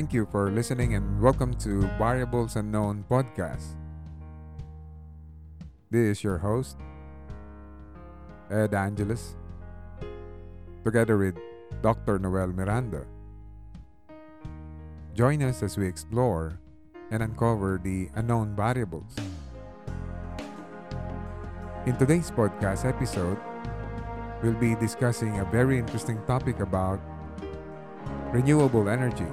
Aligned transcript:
Thank 0.00 0.16
you 0.16 0.24
for 0.32 0.48
listening 0.50 0.94
and 0.94 1.20
welcome 1.20 1.52
to 1.60 1.84
Variables 2.00 2.56
Unknown 2.56 3.04
podcast. 3.04 3.76
This 5.90 6.16
is 6.16 6.24
your 6.24 6.38
host, 6.38 6.80
Ed 8.48 8.72
Angeles, 8.72 9.36
together 10.88 11.18
with 11.18 11.36
Dr. 11.82 12.18
Noel 12.18 12.48
Miranda. 12.48 13.04
Join 15.12 15.42
us 15.42 15.62
as 15.62 15.76
we 15.76 15.84
explore 15.86 16.58
and 17.10 17.22
uncover 17.22 17.76
the 17.76 18.08
unknown 18.14 18.56
variables. 18.56 19.12
In 21.84 21.92
today's 22.00 22.30
podcast 22.30 22.88
episode, 22.88 23.36
we'll 24.42 24.56
be 24.56 24.74
discussing 24.76 25.40
a 25.40 25.44
very 25.52 25.76
interesting 25.76 26.16
topic 26.24 26.60
about 26.60 27.04
renewable 28.32 28.88
energy. 28.88 29.28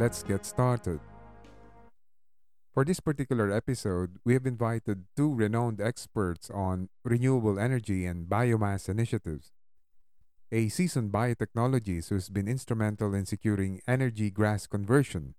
Let's 0.00 0.22
get 0.22 0.46
started. 0.46 0.98
For 2.72 2.86
this 2.86 3.00
particular 3.00 3.52
episode, 3.52 4.16
we 4.24 4.32
have 4.32 4.46
invited 4.46 5.04
two 5.14 5.34
renowned 5.34 5.78
experts 5.78 6.48
on 6.48 6.88
renewable 7.04 7.58
energy 7.58 8.06
and 8.06 8.24
biomass 8.24 8.88
initiatives. 8.88 9.52
A 10.50 10.70
seasoned 10.70 11.12
biotechnologist 11.12 12.08
who's 12.08 12.30
been 12.30 12.48
instrumental 12.48 13.12
in 13.12 13.26
securing 13.26 13.82
energy 13.86 14.30
grass 14.30 14.66
conversion 14.66 15.34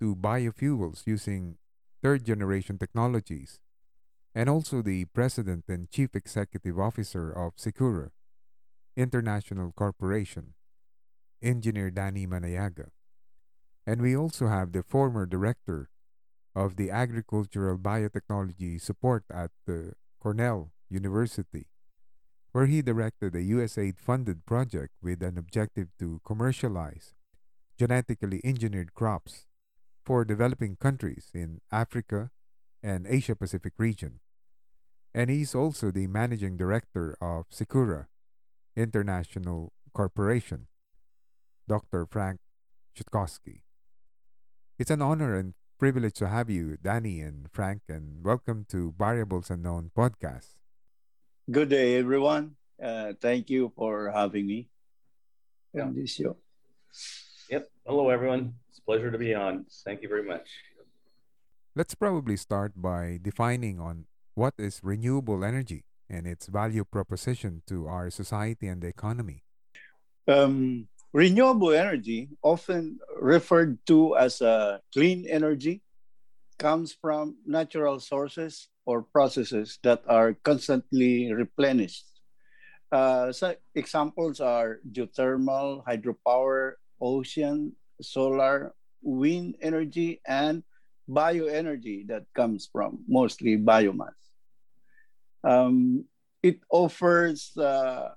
to 0.00 0.16
biofuels 0.16 1.06
using 1.06 1.58
third 2.00 2.24
generation 2.24 2.78
technologies, 2.78 3.60
and 4.34 4.48
also 4.48 4.80
the 4.80 5.04
president 5.12 5.64
and 5.68 5.90
chief 5.90 6.16
executive 6.16 6.80
officer 6.80 7.30
of 7.30 7.54
Secura 7.56 8.08
International 8.96 9.72
Corporation, 9.76 10.54
Engineer 11.42 11.90
Danny 11.90 12.26
Manayaga. 12.26 12.88
And 13.90 14.02
we 14.02 14.16
also 14.16 14.46
have 14.46 14.70
the 14.70 14.84
former 14.84 15.26
director 15.26 15.90
of 16.54 16.76
the 16.76 16.92
Agricultural 16.92 17.76
Biotechnology 17.76 18.80
Support 18.80 19.24
at 19.34 19.50
the 19.66 19.94
Cornell 20.20 20.70
University, 20.88 21.66
where 22.52 22.66
he 22.66 22.82
directed 22.82 23.34
a 23.34 23.42
USAID 23.42 23.98
funded 23.98 24.46
project 24.46 24.92
with 25.02 25.24
an 25.24 25.36
objective 25.36 25.88
to 25.98 26.20
commercialize 26.24 27.14
genetically 27.76 28.40
engineered 28.44 28.94
crops 28.94 29.46
for 30.04 30.24
developing 30.24 30.76
countries 30.76 31.26
in 31.34 31.60
Africa 31.72 32.30
and 32.84 33.08
Asia 33.08 33.34
Pacific 33.34 33.72
region. 33.76 34.20
And 35.12 35.30
he's 35.30 35.52
also 35.52 35.90
the 35.90 36.06
managing 36.06 36.56
director 36.56 37.16
of 37.20 37.50
Secura 37.50 38.06
International 38.76 39.72
Corporation, 39.92 40.68
Dr. 41.66 42.06
Frank 42.06 42.38
Shotkoski. 42.96 43.62
It's 44.80 44.88
an 44.90 45.02
honor 45.02 45.36
and 45.36 45.52
privilege 45.78 46.14
to 46.24 46.28
have 46.28 46.48
you, 46.48 46.78
Danny 46.80 47.20
and 47.20 47.52
Frank, 47.52 47.82
and 47.86 48.24
welcome 48.24 48.64
to 48.70 48.94
Variables 48.96 49.50
Unknown 49.50 49.90
podcast. 49.92 50.56
Good 51.50 51.68
day, 51.68 51.96
everyone. 51.96 52.56
Uh, 52.82 53.12
thank 53.20 53.50
you 53.50 53.72
for 53.76 54.08
having 54.08 54.46
me 54.46 54.70
Yeah. 55.76 55.84
on 55.84 55.92
this 55.92 56.16
show. 56.16 56.38
Yep. 57.50 57.68
Hello, 57.84 58.08
everyone. 58.08 58.56
It's 58.70 58.78
a 58.78 58.82
pleasure 58.88 59.10
to 59.10 59.18
be 59.18 59.34
on. 59.34 59.66
Thank 59.84 60.00
you 60.00 60.08
very 60.08 60.24
much. 60.24 60.48
Let's 61.76 61.94
probably 61.94 62.40
start 62.40 62.72
by 62.80 63.20
defining 63.20 63.78
on 63.78 64.06
what 64.32 64.54
is 64.56 64.80
renewable 64.82 65.44
energy 65.44 65.84
and 66.08 66.26
its 66.26 66.46
value 66.48 66.88
proposition 66.88 67.60
to 67.66 67.86
our 67.86 68.08
society 68.08 68.66
and 68.66 68.80
the 68.80 68.88
economy. 68.88 69.44
Um, 70.26 70.88
renewable 71.12 71.72
energy, 71.72 72.28
often 72.42 72.98
referred 73.20 73.78
to 73.86 74.16
as 74.16 74.40
a 74.40 74.80
clean 74.92 75.26
energy, 75.28 75.82
comes 76.58 76.92
from 76.92 77.36
natural 77.46 77.98
sources 77.98 78.68
or 78.84 79.02
processes 79.02 79.78
that 79.82 80.02
are 80.06 80.34
constantly 80.44 81.32
replenished. 81.32 82.06
Uh, 82.92 83.32
so 83.32 83.54
examples 83.74 84.40
are 84.40 84.80
geothermal, 84.92 85.82
hydropower, 85.86 86.74
ocean, 87.00 87.72
solar, 88.02 88.74
wind 89.02 89.56
energy, 89.62 90.20
and 90.26 90.62
bioenergy 91.08 92.06
that 92.08 92.24
comes 92.34 92.68
from 92.70 93.00
mostly 93.08 93.56
biomass. 93.56 94.18
Um, 95.42 96.04
it 96.42 96.60
offers 96.70 97.56
uh, 97.56 98.10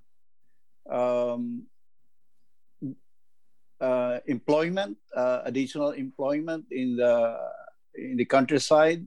um, 0.90 1.64
uh, 3.83 4.23
employment, 4.31 4.95
uh, 5.11 5.44
additional 5.44 5.91
employment 5.91 6.63
in 6.71 6.95
the 6.95 7.35
in 7.99 8.16
the 8.16 8.23
countryside. 8.23 9.03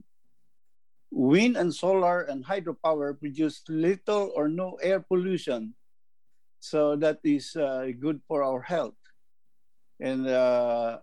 Wind 1.09 1.57
and 1.57 1.73
solar 1.73 2.29
and 2.29 2.45
hydropower 2.45 3.17
produce 3.17 3.63
little 3.71 4.29
or 4.35 4.45
no 4.51 4.75
air 4.83 4.99
pollution, 4.99 5.73
so 6.59 6.93
that 6.99 7.17
is 7.23 7.55
uh, 7.55 7.89
good 7.97 8.21
for 8.27 8.43
our 8.43 8.61
health. 8.61 8.99
And 10.03 10.27
uh, 10.27 10.99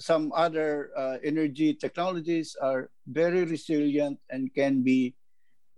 some 0.00 0.32
other 0.34 0.90
uh, 0.96 1.22
energy 1.22 1.76
technologies 1.76 2.56
are 2.58 2.90
very 3.06 3.44
resilient 3.44 4.18
and 4.32 4.50
can 4.56 4.82
be 4.82 5.14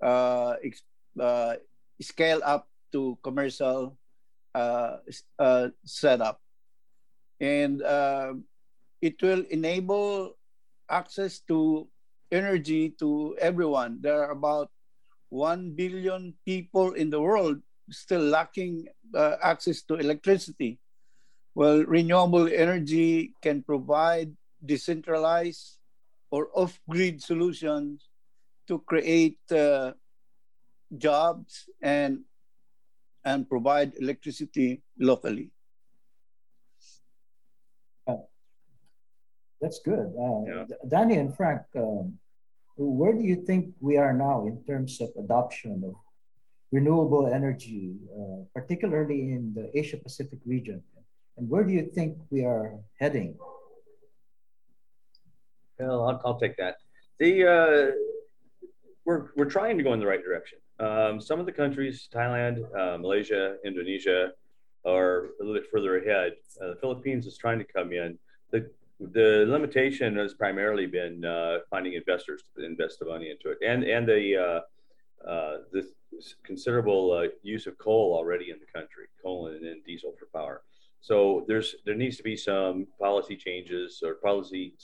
uh, 0.00 0.54
ex- 0.64 0.86
uh, 1.18 1.58
scale 2.00 2.40
up 2.46 2.70
to 2.94 3.18
commercial 3.22 3.99
uh, 4.54 4.96
uh, 5.38 5.68
setup. 5.84 6.40
And 7.40 7.82
uh, 7.82 8.34
it 9.00 9.20
will 9.22 9.44
enable 9.50 10.36
access 10.90 11.40
to 11.48 11.88
energy 12.30 12.90
to 12.98 13.36
everyone. 13.40 13.98
There 14.00 14.22
are 14.22 14.30
about 14.30 14.70
1 15.30 15.72
billion 15.72 16.34
people 16.44 16.92
in 16.92 17.10
the 17.10 17.20
world 17.20 17.62
still 17.90 18.22
lacking 18.22 18.86
uh, 19.14 19.36
access 19.42 19.82
to 19.82 19.94
electricity. 19.94 20.78
Well, 21.54 21.84
renewable 21.84 22.46
energy 22.46 23.34
can 23.42 23.62
provide 23.62 24.34
decentralized 24.64 25.78
or 26.30 26.48
off 26.54 26.78
grid 26.88 27.22
solutions 27.22 28.06
to 28.68 28.78
create 28.86 29.38
uh, 29.50 29.92
jobs 30.96 31.68
and 31.82 32.22
and 33.24 33.48
provide 33.48 33.92
electricity 34.00 34.82
locally. 34.98 35.50
That's 39.60 39.80
good. 39.84 40.08
Uh, 40.16 40.40
Yeah. 40.48 40.64
Danny 40.88 41.16
and 41.16 41.36
Frank, 41.36 41.62
um, 41.76 42.18
where 42.76 43.12
do 43.12 43.20
you 43.20 43.44
think 43.44 43.74
we 43.80 43.98
are 43.98 44.14
now 44.14 44.46
in 44.46 44.64
terms 44.64 45.00
of 45.00 45.10
adoption 45.18 45.84
of 45.84 45.94
renewable 46.72 47.26
energy, 47.26 47.94
uh, 48.16 48.40
particularly 48.54 49.32
in 49.36 49.52
the 49.52 49.68
Asia 49.78 49.98
Pacific 49.98 50.38
region? 50.46 50.82
And 51.36 51.48
where 51.50 51.64
do 51.64 51.72
you 51.72 51.84
think 51.92 52.18
we 52.30 52.44
are 52.44 52.80
heading? 52.98 53.36
Well, 55.78 56.08
I'll, 56.08 56.20
I'll 56.24 56.40
take 56.40 56.56
that. 56.56 56.76
The 57.18 57.32
uh, 57.56 57.90
we're 59.04 59.28
we're 59.36 59.52
trying 59.58 59.76
to 59.76 59.84
go 59.84 59.92
in 59.92 60.00
the 60.00 60.06
right 60.06 60.22
direction. 60.22 60.58
Um, 60.80 61.20
some 61.20 61.38
of 61.38 61.46
the 61.46 61.52
countries, 61.52 62.08
Thailand, 62.12 62.56
uh, 62.74 62.96
Malaysia, 62.98 63.56
Indonesia, 63.64 64.32
are 64.86 65.16
a 65.40 65.44
little 65.44 65.54
bit 65.60 65.70
further 65.70 65.98
ahead. 65.98 66.32
Uh, 66.60 66.68
the 66.68 66.76
Philippines 66.76 67.26
is 67.26 67.36
trying 67.36 67.58
to 67.58 67.64
come 67.64 67.92
in. 67.92 68.18
the 68.50 68.70
The 69.00 69.44
limitation 69.48 70.16
has 70.16 70.32
primarily 70.34 70.86
been 70.86 71.24
uh, 71.24 71.58
finding 71.72 71.94
investors 71.94 72.40
to 72.56 72.64
invest 72.64 72.98
the 73.00 73.06
money 73.06 73.28
into 73.30 73.46
it, 73.52 73.58
and 73.70 73.84
and 73.84 74.04
the 74.06 74.22
uh, 74.46 74.60
uh, 75.30 75.54
the 75.72 75.82
considerable 76.42 77.12
uh, 77.12 77.28
use 77.42 77.66
of 77.70 77.74
coal 77.78 78.06
already 78.18 78.50
in 78.50 78.58
the 78.58 78.70
country, 78.78 79.06
coal 79.22 79.48
and, 79.48 79.64
and 79.64 79.84
diesel 79.84 80.12
for 80.18 80.26
power. 80.38 80.62
So 81.00 81.44
there's 81.48 81.76
there 81.86 81.94
needs 81.94 82.16
to 82.20 82.22
be 82.22 82.36
some 82.36 82.86
policy 82.98 83.36
changes 83.36 84.02
or 84.06 84.14
policy 84.14 84.74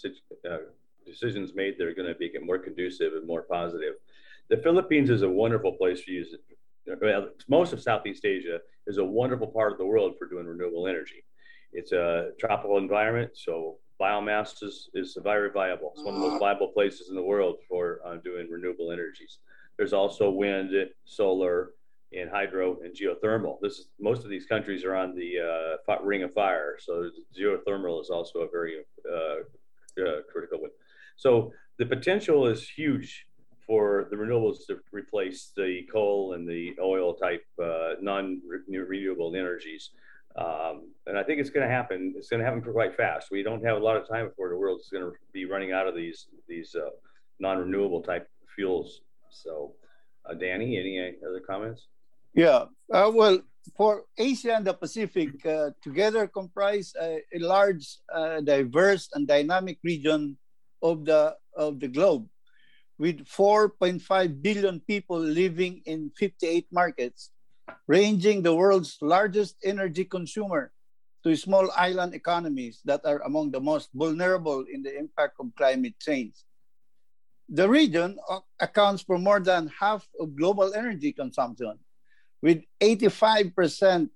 uh, 0.50 0.58
decisions 1.04 1.54
made 1.54 1.76
that 1.76 1.86
are 1.86 1.94
going 1.94 2.12
to 2.12 2.18
make 2.18 2.34
it 2.34 2.44
more 2.50 2.58
conducive 2.58 3.12
and 3.18 3.26
more 3.26 3.42
positive. 3.42 3.94
The 4.48 4.56
Philippines 4.58 5.10
is 5.10 5.22
a 5.22 5.28
wonderful 5.28 5.72
place 5.72 6.04
to 6.04 6.12
use 6.12 6.32
it. 6.32 6.40
Most 7.48 7.72
of 7.72 7.82
Southeast 7.82 8.24
Asia 8.24 8.60
is 8.86 8.98
a 8.98 9.04
wonderful 9.04 9.48
part 9.48 9.72
of 9.72 9.78
the 9.78 9.86
world 9.86 10.14
for 10.18 10.28
doing 10.28 10.46
renewable 10.46 10.86
energy. 10.86 11.24
It's 11.72 11.92
a 11.92 12.30
tropical 12.38 12.78
environment, 12.78 13.32
so 13.34 13.78
biomass 14.00 14.62
is, 14.62 14.88
is 14.94 15.18
very 15.22 15.50
viable. 15.50 15.92
It's 15.94 16.04
one 16.04 16.14
of 16.14 16.20
the 16.20 16.28
most 16.28 16.38
viable 16.38 16.68
places 16.68 17.08
in 17.08 17.16
the 17.16 17.22
world 17.22 17.56
for 17.68 18.00
uh, 18.06 18.16
doing 18.22 18.48
renewable 18.48 18.92
energies. 18.92 19.38
There's 19.76 19.92
also 19.92 20.30
wind, 20.30 20.72
solar, 21.04 21.70
and 22.12 22.30
hydro 22.30 22.78
and 22.84 22.94
geothermal. 22.94 23.58
This 23.60 23.78
is 23.80 23.88
most 23.98 24.22
of 24.22 24.30
these 24.30 24.46
countries 24.46 24.84
are 24.84 24.94
on 24.94 25.16
the 25.16 25.78
uh, 25.88 25.96
ring 26.04 26.22
of 26.22 26.32
fire, 26.34 26.76
so 26.78 27.10
geothermal 27.36 28.00
is 28.00 28.10
also 28.10 28.40
a 28.40 28.48
very 28.48 28.76
uh, 29.10 30.02
uh, 30.02 30.20
critical 30.32 30.60
one. 30.60 30.70
So 31.16 31.52
the 31.78 31.86
potential 31.86 32.46
is 32.46 32.68
huge 32.68 33.26
for 33.66 34.06
the 34.10 34.16
renewables 34.16 34.66
to 34.68 34.78
replace 34.92 35.52
the 35.56 35.82
coal 35.92 36.34
and 36.34 36.48
the 36.48 36.74
oil 36.80 37.14
type 37.14 37.44
uh, 37.62 37.94
non-renewable 38.00 39.34
energies. 39.34 39.90
Um, 40.36 40.90
and 41.06 41.18
I 41.18 41.22
think 41.22 41.40
it's 41.40 41.50
going 41.50 41.66
to 41.66 41.74
happen. 41.74 42.14
It's 42.16 42.28
going 42.28 42.40
to 42.40 42.46
happen 42.46 42.60
quite 42.60 42.94
fast. 42.94 43.30
We 43.30 43.42
don't 43.42 43.64
have 43.64 43.76
a 43.76 43.80
lot 43.80 43.96
of 43.96 44.06
time 44.06 44.28
before 44.28 44.50
the 44.50 44.56
world 44.56 44.80
is 44.80 44.88
going 44.92 45.04
to 45.04 45.12
be 45.32 45.46
running 45.46 45.72
out 45.72 45.88
of 45.88 45.94
these 45.94 46.26
these 46.46 46.74
uh, 46.74 46.90
non-renewable 47.40 48.02
type 48.02 48.28
fuels. 48.54 49.00
So, 49.30 49.72
uh, 50.28 50.34
Danny, 50.34 50.78
any 50.78 51.14
other 51.26 51.40
comments? 51.40 51.88
Yeah. 52.34 52.66
Uh, 52.92 53.10
well, 53.12 53.40
for 53.76 54.04
Asia 54.16 54.54
and 54.54 54.66
the 54.66 54.74
Pacific 54.74 55.44
uh, 55.46 55.70
together 55.82 56.26
comprise 56.26 56.92
a, 57.00 57.20
a 57.34 57.38
large, 57.38 57.98
uh, 58.14 58.40
diverse, 58.40 59.08
and 59.14 59.26
dynamic 59.26 59.78
region 59.82 60.36
of 60.82 61.04
the 61.04 61.34
of 61.56 61.80
the 61.80 61.88
globe, 61.88 62.28
with 62.98 63.24
4.5 63.26 64.42
billion 64.42 64.80
people 64.80 65.18
living 65.18 65.82
in 65.84 66.10
58 66.16 66.66
markets, 66.72 67.30
ranging 67.86 68.42
the 68.42 68.54
world's 68.54 68.96
largest 69.00 69.56
energy 69.62 70.04
consumer 70.04 70.72
to 71.24 71.36
small 71.36 71.68
island 71.76 72.14
economies 72.14 72.80
that 72.84 73.04
are 73.04 73.20
among 73.22 73.50
the 73.50 73.60
most 73.60 73.90
vulnerable 73.94 74.64
in 74.72 74.82
the 74.82 74.96
impact 74.96 75.34
of 75.40 75.50
climate 75.56 75.94
change. 76.00 76.34
The 77.48 77.68
region 77.68 78.18
accounts 78.58 79.02
for 79.02 79.18
more 79.18 79.40
than 79.40 79.70
half 79.78 80.08
of 80.18 80.34
global 80.34 80.72
energy 80.74 81.12
consumption 81.12 81.78
with 82.42 82.62
85% 82.80 84.10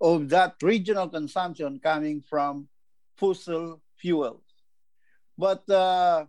of 0.00 0.28
that 0.30 0.56
regional 0.62 1.08
consumption 1.08 1.78
coming 1.78 2.22
from 2.28 2.68
fossil 3.16 3.80
fuels. 3.96 4.42
But 5.36 5.68
uh, 5.68 6.24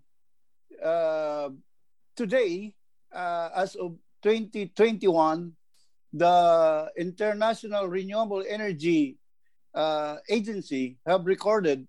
uh, 0.84 1.50
today, 2.22 2.70
uh, 3.10 3.50
as 3.56 3.74
of 3.74 3.98
2021, 4.22 5.58
the 6.14 6.92
International 6.96 7.88
Renewable 7.90 8.46
Energy 8.48 9.18
uh, 9.74 10.18
Agency 10.30 11.02
have 11.08 11.26
recorded 11.26 11.88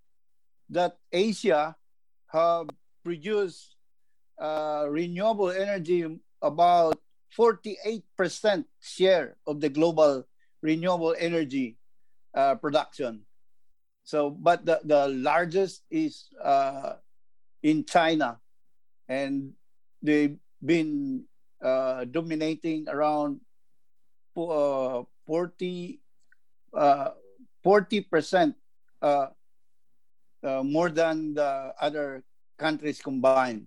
that 0.71 0.97
Asia 1.13 1.77
have 2.33 2.73
produced 3.05 3.77
uh, 4.41 4.87
renewable 4.89 5.51
energy 5.51 6.09
about 6.41 6.97
48% 7.37 8.01
share 8.81 9.37
of 9.47 9.61
the 9.61 9.69
global 9.69 10.25
renewable 10.63 11.15
energy 11.19 11.77
uh, 12.33 12.55
production. 12.55 13.21
So, 14.05 14.31
but 14.31 14.65
the, 14.65 14.81
the 14.83 15.09
largest 15.09 15.85
is 15.91 16.33
uh, 16.43 16.95
in 17.63 17.85
China, 17.85 18.41
and 19.09 19.53
they've 20.03 20.37
been 20.65 21.25
uh, 21.63 22.05
dominating 22.05 22.89
around 22.89 23.41
uh, 24.37 25.03
40 25.27 26.01
uh, 26.75 27.11
40% 27.65 28.55
uh, 29.01 29.27
uh, 30.43 30.63
more 30.63 30.91
than 30.91 31.35
the 31.35 31.73
other 31.81 32.25
countries 32.59 33.01
combined, 33.01 33.67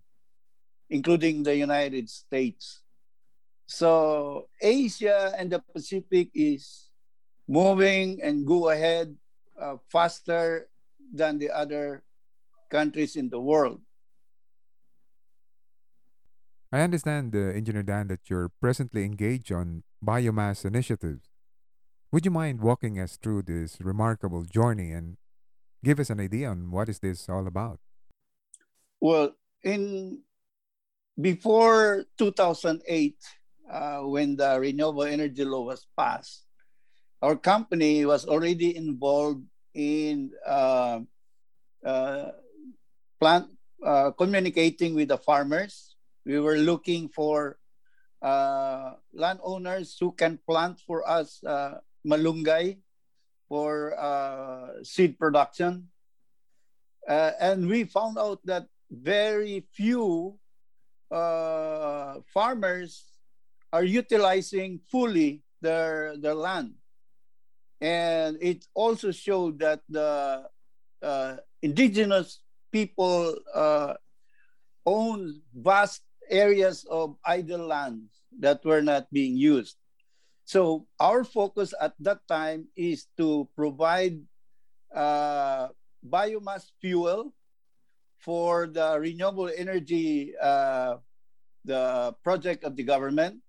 including 0.89 1.43
the 1.43 1.55
United 1.55 2.09
States. 2.09 2.83
So 3.67 4.47
Asia 4.61 5.33
and 5.37 5.49
the 5.49 5.59
Pacific 5.73 6.29
is 6.33 6.91
moving 7.47 8.19
and 8.21 8.45
go 8.45 8.69
ahead 8.69 9.15
uh, 9.59 9.77
faster 9.89 10.67
than 11.13 11.39
the 11.39 11.49
other 11.49 12.03
countries 12.69 13.15
in 13.15 13.29
the 13.29 13.39
world. 13.39 13.84
I 16.75 16.81
understand, 16.81 17.33
uh, 17.33 17.55
Engineer 17.55 17.83
Dan, 17.83 18.09
that 18.09 18.27
you're 18.29 18.51
presently 18.59 19.05
engaged 19.05 19.49
on 19.49 19.83
biomass 20.03 20.65
initiatives. 20.65 21.31
Would 22.11 22.25
you 22.25 22.31
mind 22.31 22.59
walking 22.59 22.99
us 22.99 23.15
through 23.15 23.43
this 23.43 23.77
remarkable 23.79 24.43
journey 24.43 24.91
and 24.91 25.15
give 25.85 26.01
us 26.01 26.09
an 26.09 26.19
idea 26.19 26.49
on 26.49 26.71
what 26.71 26.89
is 26.89 26.99
this 26.99 27.29
all 27.29 27.47
about? 27.47 27.79
Well, 28.99 29.31
in 29.63 30.19
before 31.15 32.03
2008, 32.17 32.83
uh, 33.71 33.99
when 33.99 34.35
the 34.35 34.59
renewable 34.59 35.03
energy 35.03 35.45
law 35.45 35.63
was 35.63 35.87
passed, 35.95 36.43
our 37.21 37.37
company 37.37 38.03
was 38.03 38.25
already 38.25 38.75
involved 38.75 39.47
in 39.73 40.29
uh, 40.45 40.99
uh, 41.85 42.31
plant 43.21 43.47
uh, 43.79 44.11
communicating 44.11 44.93
with 44.93 45.07
the 45.07 45.17
farmers. 45.17 45.94
We 46.25 46.39
were 46.39 46.57
looking 46.57 47.09
for 47.09 47.57
uh, 48.21 48.93
landowners 49.13 49.97
who 49.99 50.11
can 50.11 50.39
plant 50.47 50.79
for 50.81 51.07
us 51.07 51.43
uh, 51.43 51.79
malunggay 52.05 52.77
for 53.47 53.93
seed 54.83 55.19
production. 55.19 55.89
and 57.07 57.69
we 57.69 57.85
found 57.85 58.17
out 58.17 58.41
that 58.45 58.65
very 58.89 59.67
few 59.71 60.39
farmers 62.33 63.05
are 63.71 63.85
utilizing 63.85 64.81
fully 64.89 65.43
their 65.61 66.17
their 66.17 66.33
land 66.33 66.73
and 67.81 68.37
it 68.41 68.65
also 68.73 69.11
showed 69.11 69.59
that 69.59 69.81
the 69.89 70.43
uh, 71.01 71.35
indigenous 71.61 72.39
people 72.71 73.35
uh, 73.53 73.93
own 74.85 75.41
vast 75.53 76.01
areas 76.29 76.85
of 76.89 77.15
idle 77.25 77.67
lands 77.67 78.23
that 78.39 78.63
were 78.65 78.81
not 78.81 79.07
being 79.11 79.35
used 79.35 79.77
so 80.45 80.85
our 80.99 81.23
focus 81.23 81.73
at 81.81 81.93
that 81.99 82.21
time 82.27 82.67
is 82.75 83.07
to 83.17 83.47
provide 83.55 84.19
uh, 84.93 85.67
biomass 86.07 86.69
fuel 86.81 87.33
for 88.19 88.67
the 88.67 88.97
renewable 88.99 89.49
energy 89.55 90.33
uh, 90.41 90.97
the 91.65 92.13
project 92.23 92.63
of 92.63 92.75
the 92.75 92.83
government 92.83 93.41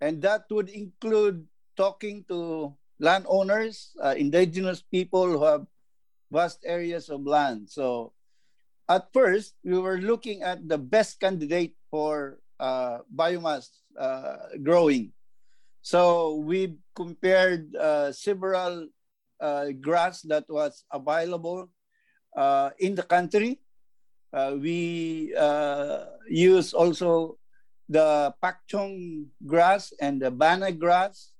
and 0.00 0.20
that 0.22 0.44
would 0.50 0.68
include 0.68 1.44
talking 1.76 2.24
to 2.28 2.72
landowners, 3.00 3.96
uh, 4.02 4.14
indigenous 4.16 4.82
people 4.82 5.26
who 5.26 5.44
have 5.44 5.66
vast 6.30 6.60
areas 6.64 7.08
of 7.08 7.26
land. 7.26 7.68
So 7.68 8.12
at 8.90 9.06
first, 9.14 9.54
we 9.62 9.78
were 9.78 10.02
looking 10.02 10.42
at 10.42 10.66
the 10.66 10.76
best 10.76 11.22
candidate 11.22 11.78
for 11.90 12.42
uh, 12.58 13.06
biomass 13.06 13.70
uh, 13.94 14.58
growing. 14.62 15.14
So 15.80 16.42
we 16.42 16.76
compared 16.94 17.70
uh, 17.76 18.10
several 18.10 18.90
uh, 19.40 19.70
grass 19.80 20.22
that 20.26 20.44
was 20.50 20.84
available 20.92 21.70
uh, 22.36 22.70
in 22.82 22.98
the 22.98 23.06
country. 23.06 23.62
we 24.58 25.30
use 26.28 26.74
also 26.74 27.38
the 27.90 28.34
pakchong 28.42 29.26
grass 29.46 29.94
and 29.98 30.22
the 30.22 30.30
bana 30.30 30.70
grass 30.70 31.34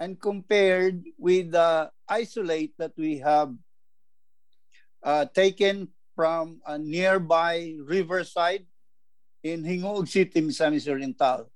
and 0.00 0.20
compared 0.20 1.04
with 1.16 1.52
the 1.52 1.88
isolate 2.08 2.76
that 2.76 2.92
we 3.00 3.16
have 3.16 3.52
uh, 5.02 5.24
taken 5.32 5.88
from 6.16 6.64
a 6.66 6.80
nearby 6.80 7.76
riverside 7.84 8.64
in 9.44 9.62
Hingog 9.62 10.08
City, 10.08 10.40
Misamis 10.40 10.88
Oriental. 10.88 11.52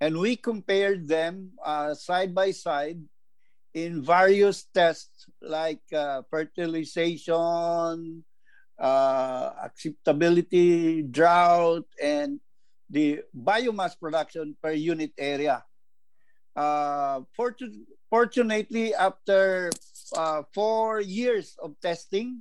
And 0.00 0.16
we 0.16 0.36
compared 0.38 1.10
them 1.10 1.58
uh, 1.58 1.92
side 1.92 2.32
by 2.32 2.52
side 2.52 3.02
in 3.74 4.00
various 4.00 4.64
tests 4.72 5.26
like 5.42 5.82
uh, 5.92 6.22
fertilization, 6.30 8.24
uh, 8.78 9.50
acceptability, 9.60 11.02
drought, 11.02 11.84
and 12.00 12.38
the 12.88 13.20
biomass 13.36 13.98
production 13.98 14.56
per 14.62 14.72
unit 14.72 15.10
area. 15.18 15.64
Uh, 16.54 17.20
fortun- 17.36 17.84
fortunately, 18.08 18.94
after 18.94 19.70
uh, 20.16 20.42
four 20.54 21.00
years 21.00 21.58
of 21.60 21.74
testing, 21.82 22.40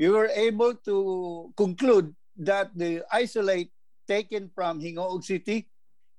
we 0.00 0.08
were 0.08 0.32
able 0.32 0.72
to 0.72 1.52
conclude 1.60 2.16
that 2.40 2.72
the 2.72 3.04
isolate 3.12 3.68
taken 4.08 4.48
from 4.48 4.80
Hingoog 4.80 5.22
City 5.22 5.68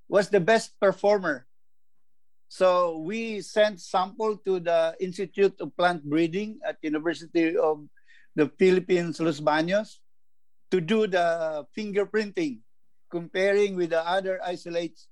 was 0.08 0.30
the 0.30 0.40
best 0.40 0.78
performer. 0.80 1.50
So 2.48 3.00
we 3.02 3.42
sent 3.42 3.82
sample 3.82 4.38
to 4.46 4.60
the 4.62 4.94
Institute 5.02 5.58
of 5.58 5.74
Plant 5.76 6.06
Breeding 6.06 6.62
at 6.62 6.78
University 6.86 7.58
of 7.58 7.90
the 8.36 8.54
Philippines, 8.62 9.20
Los 9.20 9.42
Baños, 9.42 9.98
to 10.70 10.80
do 10.80 11.08
the 11.08 11.66
fingerprinting 11.74 12.62
comparing 13.10 13.74
with 13.76 13.90
the 13.90 14.06
other 14.06 14.38
isolates. 14.46 15.10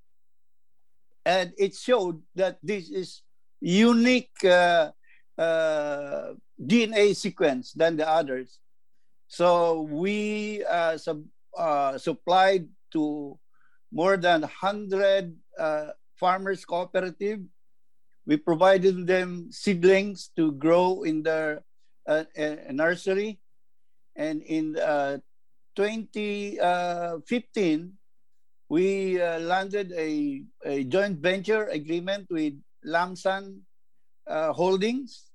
And 1.25 1.53
it 1.57 1.73
showed 1.73 2.21
that 2.35 2.59
this 2.61 2.91
is 2.91 3.23
unique 3.61 4.45
uh, 4.45 4.91
uh, 5.39 6.35
DNA 6.59 7.15
sequence 7.15 7.71
than 7.71 7.95
the 7.95 8.03
others. 8.07 8.59
So 9.27 9.87
we 9.87 10.65
uh, 10.65 10.97
sub, 10.97 11.23
uh, 11.57 11.97
supplied 11.97 12.67
to 12.91 13.39
more 13.91 14.17
than 14.17 14.41
100 14.41 15.33
uh, 15.57 15.95
farmers 16.19 16.65
cooperative. 16.65 17.39
We 18.27 18.35
provided 18.35 19.07
them 19.07 19.47
seedlings 19.49 20.29
to 20.35 20.51
grow 20.51 21.03
in 21.03 21.23
their 21.23 21.63
uh, 22.05 22.25
nursery. 22.71 23.39
And 24.15 24.41
in 24.43 24.73
2015, 24.75 26.59
uh, 26.59 27.17
we 28.67 29.21
uh, 29.21 29.39
landed 29.39 29.93
a, 29.95 30.43
a 30.65 30.83
joint 30.83 31.19
venture 31.19 31.65
agreement 31.71 32.27
with 32.29 32.59
Lamsan 32.85 33.61
Holdings 34.27 35.28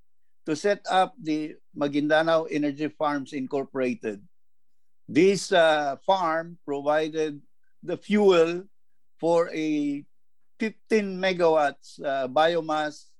to 0.46 0.56
set 0.56 0.84
up 0.90 1.14
the 1.20 1.56
Maguindanao 1.76 2.48
Energy 2.50 2.88
Farms 2.88 3.32
Incorporated. 3.32 4.20
This 5.08 5.52
uh, 5.52 5.96
farm 6.06 6.56
provided 6.64 7.40
the 7.82 7.96
fuel 7.96 8.64
for 9.20 9.50
a 9.52 10.04
15 10.60 11.18
megawatts 11.18 12.00
uh, 12.00 12.28
biomass 12.28 13.12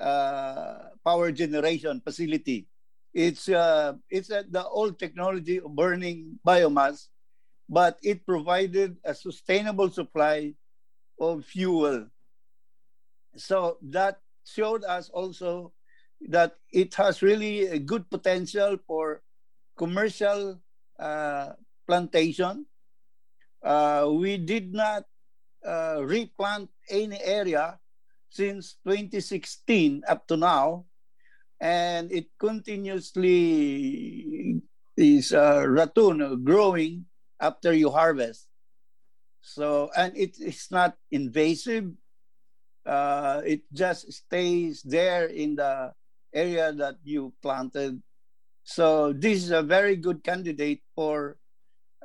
uh, 0.00 0.96
power 1.04 1.32
generation 1.32 2.00
facility. 2.00 2.66
It's 3.12 3.48
uh, 3.48 3.98
it's 4.08 4.28
the 4.28 4.64
old 4.70 4.98
technology 4.98 5.60
of 5.60 5.74
burning 5.74 6.38
biomass, 6.46 7.08
but 7.68 7.98
it 8.02 8.24
provided 8.24 8.96
a 9.04 9.12
sustainable 9.12 9.90
supply 9.90 10.54
of 11.18 11.44
fuel. 11.44 12.06
So 13.36 13.76
that 13.90 14.20
showed 14.46 14.84
us 14.84 15.10
also 15.10 15.72
that 16.28 16.56
it 16.72 16.94
has 16.94 17.22
really 17.22 17.66
a 17.66 17.78
good 17.78 18.10
potential 18.10 18.78
for 18.86 19.22
commercial 19.76 20.60
uh, 20.98 21.52
plantation. 21.86 22.66
Uh, 23.62 24.08
we 24.12 24.36
did 24.36 24.72
not 24.72 25.04
uh, 25.64 26.02
replant 26.04 26.68
any 26.88 27.20
area 27.22 27.78
since 28.28 28.76
2016 28.86 30.02
up 30.08 30.26
to 30.28 30.36
now, 30.36 30.84
and 31.60 32.12
it 32.12 32.26
continuously 32.38 34.62
is 34.96 35.32
uh, 35.32 35.64
ratoon 35.66 36.44
growing 36.44 37.06
after 37.40 37.72
you 37.72 37.90
harvest. 37.90 38.46
So, 39.40 39.90
and 39.96 40.16
it 40.16 40.38
is 40.38 40.68
not 40.70 40.96
invasive. 41.10 41.90
Uh, 42.84 43.40
it 43.44 43.62
just 43.72 44.12
stays 44.12 44.82
there 44.82 45.26
in 45.26 45.56
the 45.56 45.92
area 46.32 46.72
that 46.72 46.96
you 47.04 47.32
planted. 47.42 48.02
So 48.62 49.12
this 49.12 49.42
is 49.42 49.50
a 49.50 49.62
very 49.62 49.96
good 49.96 50.22
candidate 50.22 50.82
for 50.94 51.38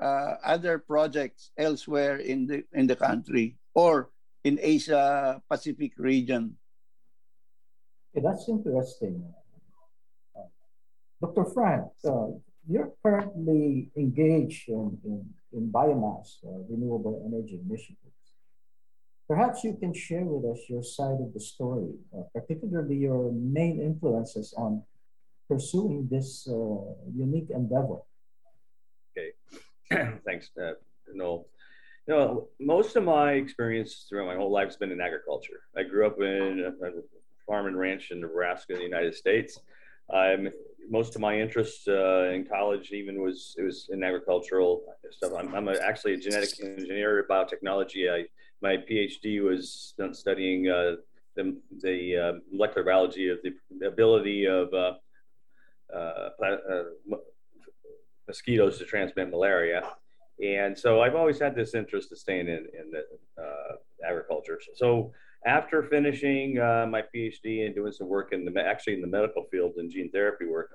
uh, 0.01 0.35
other 0.43 0.79
projects 0.79 1.51
elsewhere 1.57 2.17
in 2.17 2.47
the 2.47 2.63
in 2.73 2.87
the 2.87 2.95
country 2.95 3.57
or 3.73 4.09
in 4.43 4.59
Asia 4.61 5.41
Pacific 5.49 5.93
region. 5.97 6.57
Okay, 8.15 8.23
that's 8.23 8.47
interesting. 8.47 9.23
Uh, 10.35 10.47
Dr. 11.21 11.45
Frank, 11.45 11.91
uh, 12.05 12.27
you're 12.67 12.93
currently 13.03 13.91
engaged 13.97 14.69
in, 14.69 14.97
in, 15.03 15.25
in 15.51 15.71
biomass, 15.71 16.39
uh, 16.45 16.63
renewable 16.69 17.21
energy 17.27 17.59
initiatives. 17.59 18.24
Perhaps 19.27 19.63
you 19.63 19.75
can 19.79 19.93
share 19.93 20.23
with 20.23 20.45
us 20.51 20.63
your 20.69 20.83
side 20.83 21.19
of 21.19 21.33
the 21.33 21.39
story, 21.39 21.93
uh, 22.15 22.21
particularly 22.33 22.95
your 22.95 23.31
main 23.31 23.81
influences 23.81 24.53
on 24.55 24.83
pursuing 25.47 26.07
this 26.11 26.47
uh, 26.47 26.93
unique 27.13 27.49
endeavor. 27.49 27.97
Okay, 29.11 29.31
thanks, 30.25 30.51
uh, 30.61 30.73
Noel. 31.13 31.47
You 32.07 32.13
know, 32.13 32.47
most 32.59 32.95
of 32.95 33.03
my 33.03 33.31
experience 33.31 34.05
throughout 34.07 34.27
my 34.27 34.35
whole 34.35 34.51
life 34.51 34.67
has 34.67 34.77
been 34.77 34.91
in 34.91 35.01
agriculture. 35.01 35.61
I 35.75 35.81
grew 35.83 36.05
up 36.05 36.21
in 36.21 36.71
a, 36.83 36.91
farm 37.47 37.67
and 37.67 37.77
ranch 37.77 38.11
in 38.11 38.19
Nebraska, 38.19 38.73
in 38.73 38.79
the 38.79 38.85
United 38.85 39.15
States. 39.15 39.59
Um, 40.13 40.49
most 40.89 41.15
of 41.15 41.21
my 41.21 41.39
interest 41.39 41.87
uh, 41.87 42.29
in 42.29 42.45
college 42.45 42.91
even 42.91 43.21
was 43.21 43.55
it 43.57 43.63
was 43.63 43.89
in 43.91 44.03
agricultural 44.03 44.83
stuff. 45.11 45.33
I'm, 45.37 45.53
I'm 45.55 45.67
a, 45.67 45.73
actually 45.73 46.13
a 46.13 46.17
genetic 46.17 46.51
engineer, 46.63 47.25
biotechnology. 47.29 48.11
I 48.11 48.25
my 48.61 48.77
PhD 48.77 49.43
was 49.43 49.93
studying 50.13 50.69
uh, 50.69 50.95
the, 51.35 51.57
the 51.81 52.17
uh, 52.17 52.33
molecular 52.51 52.85
biology 52.85 53.29
of 53.29 53.39
the 53.43 53.87
ability 53.87 54.45
of 54.45 54.73
uh, 54.73 54.93
uh, 55.93 56.29
uh, 56.43 56.83
mosquitoes 58.27 58.77
to 58.79 58.85
transmit 58.85 59.29
malaria. 59.29 59.83
And 60.43 60.77
so 60.77 61.01
I've 61.01 61.15
always 61.15 61.39
had 61.39 61.55
this 61.55 61.75
interest 61.75 62.11
of 62.11 62.17
staying 62.17 62.47
in, 62.47 62.65
in 62.79 62.91
the 62.91 63.03
agriculture. 64.07 64.59
So 64.75 65.11
after 65.45 65.83
finishing 65.83 66.55
my 66.55 67.03
PhD 67.13 67.65
and 67.65 67.75
doing 67.75 67.91
some 67.91 68.07
work 68.07 68.33
in 68.33 68.45
the 68.45 68.61
actually 68.61 68.93
in 68.93 69.01
the 69.01 69.07
medical 69.07 69.45
field 69.51 69.73
and 69.77 69.91
gene 69.91 70.11
therapy 70.11 70.45
work, 70.45 70.71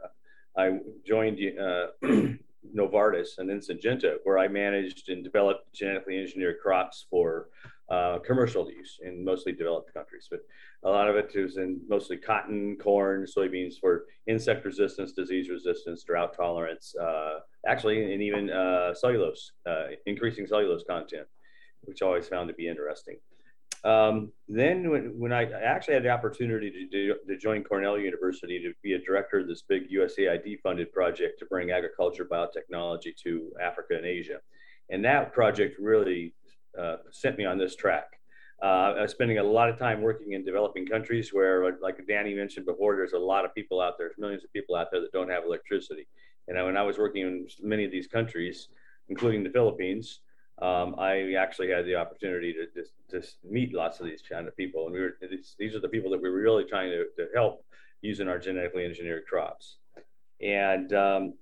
I 0.57 0.79
joined 1.07 1.39
Novartis 2.75 3.39
and 3.39 3.49
then 3.49 3.61
Syngenta, 3.61 4.17
where 4.25 4.39
I 4.39 4.49
managed 4.49 5.09
and 5.09 5.25
developed 5.25 5.73
genetically 5.75 6.19
engineered 6.19 6.59
crops 6.63 7.07
for 7.11 7.49
uh, 7.91 8.19
commercial 8.21 8.71
use 8.71 9.01
in 9.03 9.25
mostly 9.25 9.53
developed 9.53 9.93
countries. 9.93 10.29
But 10.31 10.41
a 10.85 10.89
lot 10.89 11.09
of 11.09 11.17
it 11.17 11.33
was 11.35 11.57
in 11.57 11.81
mostly 11.89 12.17
cotton, 12.17 12.77
corn, 12.77 13.27
soybeans 13.27 13.75
for 13.81 14.07
insect 14.27 14.65
resistance, 14.65 15.13
disease 15.13 15.49
resistance, 15.49 16.05
drought 16.05 16.35
tolerance, 16.37 16.95
uh, 16.97 17.41
actually, 17.67 18.13
and 18.13 18.23
even 18.23 18.51
uh, 18.51 18.95
cellulose, 18.95 19.53
uh, 19.69 19.87
increasing 20.07 20.47
cellulose 20.47 20.85
content, 20.89 21.27
which 21.83 22.03
I 22.03 22.07
always 22.07 22.29
found 22.29 22.49
to 22.49 22.55
be 22.55 22.69
interesting. 22.69 23.17
Um, 23.83 24.33
then 24.47 24.91
when, 24.91 25.19
when 25.19 25.33
I 25.33 25.51
actually 25.51 25.95
had 25.95 26.03
the 26.03 26.11
opportunity 26.11 26.71
to, 26.71 26.89
to, 26.89 27.15
to, 27.27 27.39
join 27.39 27.65
Cornell 27.65 27.99
University 27.99 28.61
to 28.61 28.75
be 28.83 28.93
a 28.93 28.99
director 28.99 29.39
of 29.39 29.49
this 29.49 29.63
big 29.63 29.91
USAID 29.91 30.61
funded 30.63 30.93
project 30.93 31.39
to 31.39 31.47
bring 31.47 31.71
agriculture 31.71 32.29
biotechnology 32.31 33.17
to 33.25 33.51
Africa 33.59 33.97
and 33.97 34.05
Asia. 34.05 34.39
And 34.91 35.03
that 35.07 35.33
project 35.33 35.79
really 35.81 36.35
uh, 36.79 36.97
sent 37.11 37.39
me 37.39 37.47
on 37.47 37.57
this 37.57 37.75
track. 37.75 38.21
Uh, 38.63 38.93
I 38.99 39.03
was 39.03 39.13
spending 39.13 39.39
a 39.39 39.43
lot 39.43 39.71
of 39.71 39.79
time 39.79 40.03
working 40.03 40.33
in 40.33 40.45
developing 40.45 40.87
countries 40.87 41.33
where, 41.33 41.79
like 41.81 42.07
Danny 42.07 42.35
mentioned 42.35 42.67
before, 42.67 42.97
there's 42.97 43.15
a 43.15 43.19
lot 43.19 43.47
of 43.47 43.55
people 43.55 43.81
out 43.81 43.97
there, 43.97 44.09
there's 44.09 44.19
millions 44.19 44.45
of 44.45 44.53
people 44.53 44.77
out 44.77 44.89
there 44.93 45.01
that 45.01 45.13
don't 45.13 45.31
have 45.31 45.45
electricity. 45.45 46.07
And 46.49 46.63
when 46.63 46.77
I 46.77 46.83
was 46.83 46.99
working 46.99 47.23
in 47.23 47.47
many 47.63 47.87
of 47.87 47.91
these 47.91 48.07
countries, 48.07 48.69
including 49.09 49.43
the 49.43 49.51
Philippines, 49.51 50.21
um, 50.61 50.95
I 50.99 51.33
actually 51.39 51.71
had 51.71 51.87
the 51.87 51.97
opportunity 51.97 52.53
to 52.53 52.67
just, 52.75 52.93
just 53.11 53.37
meet 53.45 53.73
lots 53.75 54.01
of 54.01 54.07
these 54.07 54.23
kind 54.29 54.47
of 54.47 54.57
people. 54.57 54.85
And 54.85 54.95
we 54.95 55.01
were, 55.01 55.17
these 55.59 55.75
are 55.75 55.81
the 55.81 55.89
people 55.89 56.11
that 56.11 56.21
we 56.21 56.29
were 56.29 56.41
really 56.41 56.65
trying 56.65 56.91
to, 56.91 57.05
to 57.17 57.29
help 57.35 57.65
using 58.03 58.29
our 58.29 58.39
genetically 58.39 58.85
engineered 58.85 59.27
crops. 59.27 59.79
And 60.43 60.93
um, 60.93 61.35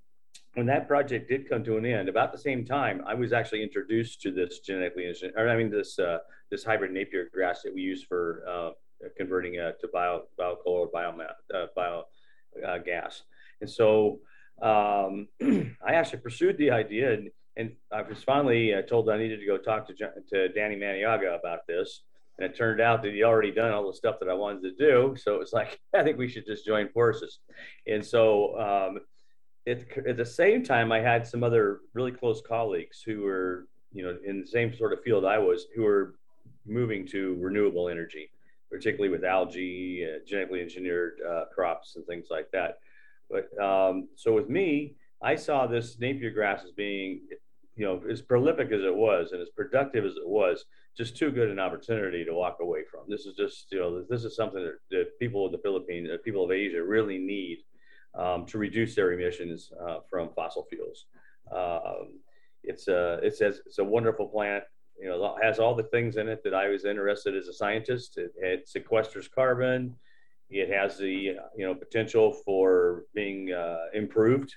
when 0.55 0.67
that 0.67 0.87
project 0.87 1.29
did 1.29 1.49
come 1.49 1.65
to 1.65 1.77
an 1.77 1.87
end, 1.87 2.09
about 2.09 2.33
the 2.33 2.39
same 2.39 2.65
time, 2.65 3.03
I 3.07 3.15
was 3.15 3.33
actually 3.33 3.63
introduced 3.63 4.23
to 4.23 4.31
this 4.31 4.61
genetically 4.61 5.07
engineered, 5.07 5.37
or 5.37 5.49
I 5.49 5.57
mean, 5.57 5.71
this, 5.71 5.99
uh, 5.99 6.19
this 6.51 6.65
hybrid 6.65 6.93
Napier 6.93 7.29
grass 7.33 7.63
that 7.63 7.75
we 7.75 7.83
use 7.83 8.05
for 8.05 8.45
uh, 8.49 8.71
converting 9.17 9.59
uh, 9.59 9.73
to 9.81 9.89
bio, 9.93 10.23
bio 10.37 10.57
coal 10.65 10.89
or 10.89 10.91
biomass, 10.91 11.35
uh, 11.55 11.67
bio 11.75 12.05
uh, 12.67 12.79
gas. 12.79 13.23
And 13.61 13.69
so 13.69 14.21
um, 14.63 15.29
I 15.85 15.95
actually 15.95 16.21
pursued 16.21 16.59
the 16.59 16.71
idea 16.71 17.15
and 17.15 17.31
and 17.59 17.73
I 17.93 18.03
was 18.03 18.23
finally 18.23 18.73
uh, 18.73 18.83
told 18.83 19.11
I 19.11 19.19
needed 19.19 19.41
to 19.41 19.47
go 19.47 19.59
talk 19.59 19.87
to, 19.89 19.95
to 19.95 20.49
Danny 20.51 20.77
Manayaga 20.77 21.39
about 21.39 21.67
this. 21.67 22.03
And 22.39 22.49
it 22.49 22.57
turned 22.57 22.81
out 22.81 23.03
that 23.03 23.13
he'd 23.13 23.25
already 23.25 23.51
done 23.51 23.73
all 23.73 23.89
the 23.89 23.97
stuff 23.97 24.21
that 24.21 24.29
I 24.29 24.35
wanted 24.35 24.63
to 24.63 24.73
do. 24.73 25.17
So 25.17 25.35
it 25.35 25.41
was 25.41 25.53
like, 25.53 25.81
I 25.95 26.05
think 26.05 26.19
we 26.19 26.29
should 26.29 26.47
just 26.47 26.65
join 26.65 26.89
forces. 26.91 27.41
And 27.89 28.05
so 28.05 28.59
um, 28.61 29.01
it, 29.67 29.89
at 30.07 30.17
the 30.17 30.25
same 30.25 30.63
time, 30.63 30.93
I 30.93 31.01
had 31.01 31.27
some 31.27 31.43
other 31.43 31.81
really 31.95 32.13
close 32.13 32.41
colleagues 32.41 33.03
who 33.05 33.23
were, 33.23 33.67
you 33.93 34.05
know, 34.05 34.17
in 34.25 34.41
the 34.41 34.47
same 34.47 34.73
sort 34.73 34.93
of 34.93 35.03
field 35.03 35.25
I 35.25 35.39
was, 35.39 35.67
who 35.75 35.83
were 35.83 36.15
moving 36.65 37.09
to 37.09 37.37
renewable 37.41 37.89
energy, 37.89 38.31
particularly 38.71 39.09
with 39.09 39.25
algae, 39.25 40.07
uh, 40.07 40.19
genetically 40.25 40.61
engineered 40.61 41.19
uh, 41.29 41.47
crops, 41.53 41.97
and 41.97 42.07
things 42.07 42.29
like 42.31 42.53
that. 42.53 42.79
But 43.29 43.51
um, 43.61 44.09
so 44.15 44.33
with 44.33 44.49
me, 44.49 44.95
I 45.21 45.35
saw 45.35 45.67
this 45.67 45.99
Napier 45.99 46.31
grass 46.31 46.63
as 46.65 46.71
being 46.71 47.23
you 47.79 47.87
know, 47.87 48.03
as 48.11 48.21
prolific 48.21 48.73
as 48.73 48.83
it 48.83 48.95
was 48.95 49.31
and 49.31 49.41
as 49.41 49.51
productive 49.51 50.05
as 50.05 50.17
it 50.17 50.29
was, 50.29 50.65
just 50.97 51.17
too 51.17 51.31
good 51.31 51.49
an 51.49 51.61
opportunity 51.61 52.25
to 52.25 52.35
walk 52.35 52.59
away 52.61 52.81
from. 52.91 53.03
This 53.09 53.25
is 53.25 53.37
just, 53.37 53.71
you 53.71 53.79
know, 53.79 54.03
this 54.11 54.25
is 54.25 54.35
something 54.35 54.65
that, 54.65 54.79
that 54.91 55.19
people 55.21 55.47
of 55.47 55.53
the 55.53 55.59
Philippines, 55.59 56.09
uh, 56.13 56.17
people 56.25 56.45
of 56.45 56.51
Asia 56.51 56.83
really 56.83 57.19
need 57.19 57.59
um, 58.19 58.47
to 58.47 58.59
reduce 58.59 58.97
their 58.97 59.13
emissions 59.13 59.71
uh, 59.81 59.99
from 60.11 60.31
fossil 60.35 60.67
fuels. 60.69 61.07
Um, 61.55 62.19
it's 62.65 62.89
a, 62.89 63.21
it's 63.23 63.41
it's 63.41 63.79
a 63.79 63.85
wonderful 63.85 64.27
plant. 64.27 64.65
You 65.01 65.09
know, 65.09 65.39
has 65.41 65.61
all 65.61 65.77
the 65.77 65.85
things 65.85 66.17
in 66.17 66.29
it 66.29 66.43
that 66.43 66.55
I 66.55 66.67
was 66.67 66.85
interested 66.85 67.37
as 67.37 67.47
a 67.47 67.53
scientist. 67.53 68.19
It, 68.19 68.33
it 68.37 68.69
sequesters 68.69 69.31
carbon. 69.31 69.95
It 70.51 70.69
has 70.71 70.99
the, 70.99 71.37
you 71.57 71.65
know, 71.67 71.77
potential 71.77 72.33
for 72.45 73.05
being 73.15 73.53
uh, 73.53 73.85
improved 73.95 74.53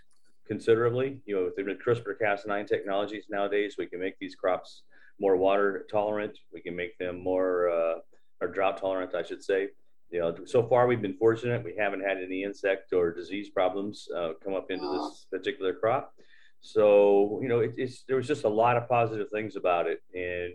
considerably. 0.52 1.22
You 1.26 1.36
know, 1.36 1.44
with 1.46 1.56
the 1.56 1.64
CRISPR-Cas9 1.64 2.68
technologies 2.68 3.28
nowadays, 3.30 3.76
we 3.78 3.86
can 3.86 4.02
make 4.02 4.20
these 4.20 4.36
crops 4.36 4.84
more 5.18 5.38
water 5.38 5.88
tolerant. 5.90 6.38
We 6.54 6.60
can 6.60 6.76
make 6.76 6.98
them 6.98 7.24
more 7.24 7.70
uh, 7.70 7.96
or 8.42 8.50
drought 8.50 8.78
tolerant, 8.78 9.16
I 9.16 9.24
should 9.24 9.42
say. 9.42 9.70
You 10.10 10.20
know, 10.20 10.36
so 10.44 10.62
far 10.68 10.88
we've 10.88 11.02
been 11.02 11.16
fortunate. 11.16 11.64
We 11.64 11.74
haven't 11.80 12.02
had 12.02 12.18
any 12.18 12.44
insect 12.44 12.92
or 12.92 13.14
disease 13.14 13.50
problems 13.50 14.10
uh, 14.14 14.32
come 14.44 14.54
up 14.54 14.70
into 14.70 14.86
this 14.92 15.26
particular 15.32 15.74
crop. 15.74 16.14
So 16.60 17.40
you 17.42 17.48
know, 17.48 17.60
it, 17.62 17.72
it's 17.78 18.04
there 18.08 18.18
was 18.18 18.28
just 18.28 18.44
a 18.44 18.50
lot 18.50 18.76
of 18.76 18.90
positive 18.90 19.30
things 19.32 19.56
about 19.56 19.88
it, 19.88 20.02
and 20.14 20.52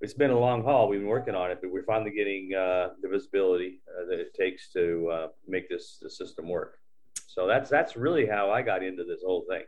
it's 0.00 0.18
been 0.22 0.32
a 0.32 0.38
long 0.38 0.64
haul. 0.64 0.88
We've 0.88 0.98
been 0.98 1.08
working 1.08 1.36
on 1.36 1.52
it, 1.52 1.58
but 1.62 1.70
we're 1.70 1.84
finally 1.84 2.10
getting 2.10 2.50
uh, 2.52 2.88
the 3.00 3.08
visibility 3.08 3.80
uh, 3.88 4.06
that 4.10 4.18
it 4.18 4.34
takes 4.34 4.72
to 4.72 5.08
uh, 5.14 5.26
make 5.46 5.68
this, 5.68 5.98
this 6.02 6.18
system 6.18 6.48
work. 6.48 6.78
So 7.26 7.46
that's 7.46 7.68
that's 7.68 7.96
really 7.96 8.26
how 8.26 8.50
I 8.50 8.62
got 8.62 8.82
into 8.82 9.04
this 9.04 9.22
whole 9.24 9.44
thing. 9.48 9.62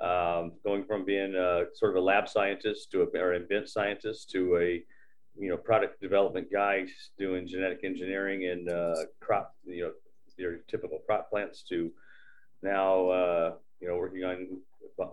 Um, 0.00 0.52
going 0.64 0.84
from 0.84 1.04
being 1.04 1.34
a, 1.34 1.64
sort 1.74 1.90
of 1.92 1.96
a 1.96 2.04
lab 2.04 2.28
scientist 2.28 2.90
to 2.92 3.02
a 3.02 3.18
or 3.18 3.34
invent 3.34 3.68
scientist 3.68 4.30
to 4.30 4.56
a 4.56 4.84
you 5.36 5.48
know 5.48 5.56
product 5.56 6.00
development 6.00 6.48
guy 6.52 6.84
doing 7.18 7.46
genetic 7.46 7.80
engineering 7.84 8.46
and 8.46 8.68
uh, 8.68 8.94
crop 9.20 9.54
you 9.64 9.84
know 9.84 9.92
your 10.36 10.58
typical 10.68 10.98
crop 11.06 11.30
plants 11.30 11.62
to 11.68 11.90
now 12.62 13.08
uh, 13.08 13.52
you 13.80 13.88
know 13.88 13.96
working 13.96 14.24
on 14.24 14.58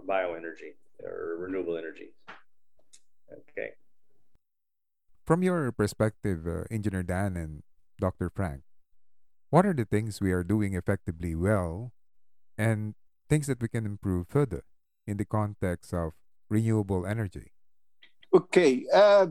bioenergy 0.07 0.73
or 1.03 1.37
renewable 1.39 1.77
energy. 1.77 2.09
Okay. 3.31 3.71
From 5.25 5.41
your 5.41 5.71
perspective, 5.71 6.45
uh, 6.47 6.63
Engineer 6.69 7.03
Dan 7.03 7.35
and 7.35 7.63
Dr. 7.99 8.29
Frank, 8.29 8.61
what 9.49 9.65
are 9.65 9.73
the 9.73 9.85
things 9.85 10.21
we 10.21 10.31
are 10.31 10.43
doing 10.43 10.73
effectively 10.73 11.35
well 11.35 11.91
and 12.57 12.95
things 13.29 13.47
that 13.47 13.61
we 13.61 13.67
can 13.67 13.85
improve 13.85 14.27
further 14.27 14.63
in 15.07 15.17
the 15.17 15.25
context 15.25 15.93
of 15.93 16.13
renewable 16.49 17.05
energy? 17.05 17.51
Okay. 18.33 18.85
Uh, 18.93 19.27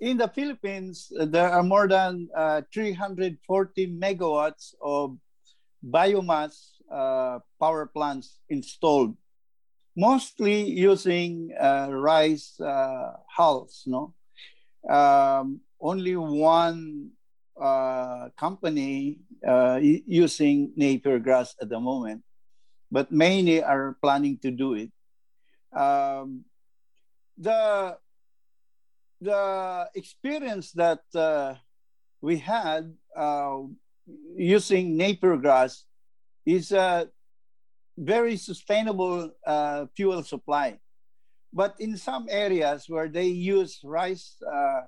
in 0.00 0.18
the 0.18 0.28
Philippines, 0.28 1.10
there 1.10 1.50
are 1.50 1.62
more 1.62 1.88
than 1.88 2.28
uh, 2.36 2.62
340 2.72 3.40
megawatts 3.98 4.74
of 4.82 5.16
biomass 5.84 6.76
uh, 6.92 7.38
power 7.60 7.86
plants 7.86 8.38
installed, 8.48 9.16
mostly 9.96 10.68
using 10.68 11.50
uh, 11.58 11.88
rice 11.90 12.60
uh, 12.60 13.12
hulls. 13.28 13.84
No, 13.86 14.14
um, 14.88 15.60
only 15.80 16.16
one 16.16 17.10
uh, 17.60 18.28
company 18.36 19.18
uh, 19.46 19.80
using 19.82 20.72
Napier 20.76 21.18
grass 21.18 21.54
at 21.60 21.68
the 21.68 21.80
moment, 21.80 22.22
but 22.90 23.10
many 23.10 23.62
are 23.62 23.96
planning 24.02 24.38
to 24.42 24.50
do 24.50 24.74
it. 24.74 24.90
Um, 25.76 26.44
the 27.38 27.96
the 29.20 29.88
experience 29.94 30.72
that 30.72 31.00
uh, 31.14 31.54
we 32.20 32.36
had 32.38 32.92
uh, 33.16 33.60
using 34.36 34.96
Napier 34.96 35.36
grass 35.36 35.84
is 36.44 36.72
a 36.72 37.08
very 37.96 38.36
sustainable 38.36 39.32
uh, 39.46 39.86
fuel 39.96 40.22
supply. 40.22 40.78
But 41.52 41.74
in 41.80 41.96
some 41.96 42.26
areas 42.28 42.84
where 42.88 43.08
they 43.08 43.26
use 43.26 43.80
rice 43.82 44.36
uh, 44.44 44.82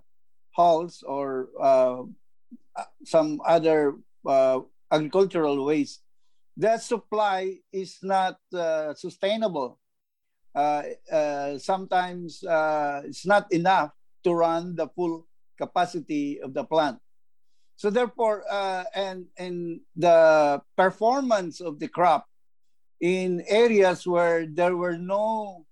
hulls 0.53 1.03
or 1.07 1.49
some 3.05 3.41
other 3.45 3.97
uh, 4.27 4.61
agricultural 4.91 5.65
waste, 5.65 6.03
that 6.57 6.83
supply 6.83 7.59
is 7.73 7.99
not 8.03 8.39
uh, 8.53 8.95
sustainable. 8.95 9.79
Uh, 10.55 10.83
uh, 11.13 11.59
sometimes 11.59 12.43
uh, 12.43 13.03
it's 13.05 13.27
not 13.27 13.47
enough 13.53 13.93
to 14.25 14.35
run 14.35 14.75
the 14.75 14.89
full 14.89 15.27
capacity 15.57 16.41
of 16.41 16.53
the 16.55 16.65
plant. 16.65 16.99
So 17.77 17.91
therefore, 17.91 18.43
and 18.93 19.27
and 19.39 19.81
the 19.95 20.61
performance 20.77 21.61
of 21.61 21.79
the 21.79 21.87
crop 21.87 22.27
in 22.99 23.45
areas 23.47 24.03
where 24.03 24.51
there 24.51 24.75
were 24.75 24.99
no 24.99 25.63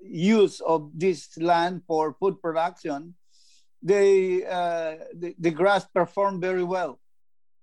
use 0.00 0.64
of 0.64 0.88
this 0.96 1.36
land 1.36 1.82
for 1.86 2.16
food 2.16 2.40
production, 2.40 3.12
they, 3.82 4.44
uh, 4.44 4.96
the, 5.14 5.34
the 5.38 5.50
grass 5.50 5.86
performed 5.86 6.40
very 6.40 6.64
well. 6.64 6.98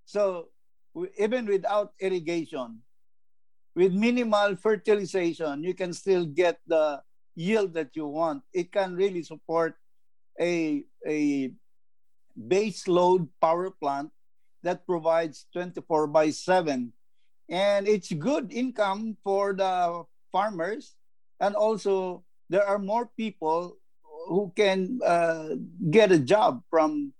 So 0.05 0.49
we, 0.93 1.09
even 1.17 1.45
without 1.45 1.93
irrigation, 1.99 2.81
with 3.75 3.93
minimal 3.93 4.55
fertilization, 4.55 5.63
you 5.63 5.73
can 5.73 5.93
still 5.93 6.25
get 6.25 6.59
the 6.67 7.01
yield 7.35 7.73
that 7.73 7.95
you 7.95 8.07
want. 8.07 8.43
It 8.53 8.71
can 8.71 8.95
really 8.95 9.23
support 9.23 9.75
a, 10.39 10.83
a 11.07 11.51
base 12.35 12.87
load 12.87 13.27
power 13.41 13.69
plant 13.69 14.09
that 14.63 14.85
provides 14.85 15.45
24 15.53 16.07
by 16.07 16.29
7 16.29 16.91
and 17.49 17.87
it's 17.87 18.11
good 18.13 18.51
income 18.51 19.17
for 19.23 19.53
the 19.53 20.03
farmers 20.31 20.95
and 21.39 21.55
also 21.55 22.23
there 22.49 22.65
are 22.65 22.79
more 22.79 23.11
people 23.17 23.77
who 24.27 24.51
can 24.55 24.99
uh, 25.05 25.55
get 25.89 26.11
a 26.11 26.19
job 26.19 26.61
from 26.69 27.13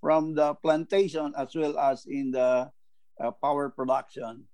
from 0.00 0.34
the 0.34 0.54
plantation 0.62 1.34
as 1.36 1.54
well 1.54 1.78
as 1.78 2.06
in 2.06 2.30
the 2.30 2.70
uh, 3.20 3.30
power 3.42 3.68
production. 3.68 4.44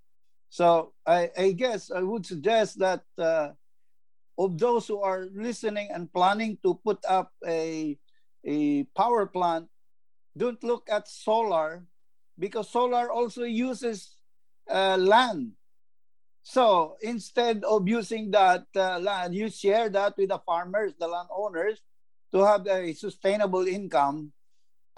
So 0.49 0.95
I, 1.05 1.31
I, 1.37 1.53
guess 1.53 1.90
i 1.90 2.01
would 2.01 2.25
suggest 2.25 2.79
that 2.79 3.03
uh, 3.19 3.51
of 4.38 4.59
those 4.59 4.87
who 4.87 5.01
are 5.01 5.29
listening 5.35 5.90
and 5.93 6.12
planning 6.12 6.59
to 6.62 6.81
put 6.85 6.99
up 7.07 7.33
a, 7.47 7.99
a 8.45 8.85
power 8.97 9.27
plant 9.27 9.69
don't 10.37 10.62
look 10.64 10.88
at 10.90 11.09
solar 11.09 11.85
because 12.38 12.71
solar 12.71 13.11
also 13.11 13.45
uses 13.45 14.17
uh, 14.71 14.97
land. 14.97 15.53
So 16.43 16.97
instead 17.01 17.64
of 17.64 17.88
using 17.88 18.31
that 18.33 18.67
uh, 18.77 18.99
land, 18.99 19.35
you 19.35 19.49
share 19.49 19.88
that 19.88 20.17
with 20.17 20.29
the 20.29 20.38
farmers, 20.45 20.93
the 20.99 21.09
landowners, 21.09 21.81
to 22.35 22.42
have 22.42 22.66
a 22.66 22.90
sustainable 22.99 23.62
income, 23.62 24.35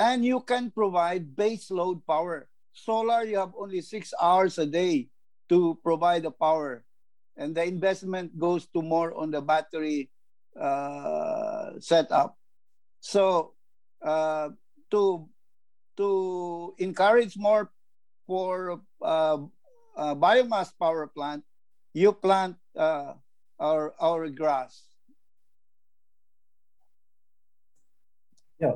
and 0.01 0.25
you 0.25 0.40
can 0.40 0.72
provide 0.72 1.37
base 1.37 1.70
load 1.70 2.01
power. 2.09 2.49
Solar, 2.72 3.29
you 3.29 3.37
have 3.37 3.53
only 3.53 3.85
six 3.85 4.16
hours 4.16 4.57
a 4.57 4.64
day 4.64 5.12
to 5.53 5.77
provide 5.85 6.25
the 6.25 6.33
power, 6.33 6.85
and 7.37 7.53
the 7.53 7.64
investment 7.64 8.33
goes 8.40 8.64
to 8.72 8.81
more 8.81 9.12
on 9.12 9.31
the 9.31 9.44
battery 9.44 10.09
uh, 10.57 11.77
setup. 11.79 12.40
So 13.01 13.53
uh, 14.01 14.57
to 14.90 15.29
to 16.01 16.75
encourage 16.79 17.37
more 17.37 17.68
for 18.27 18.81
uh, 19.01 19.38
uh, 19.96 20.14
biomass 20.16 20.72
power 20.72 21.07
plant, 21.07 21.44
you 21.92 22.12
plant 22.12 22.57
uh, 22.77 23.14
our, 23.61 23.94
our 24.01 24.29
grass. 24.29 24.95
Yeah. 28.61 28.75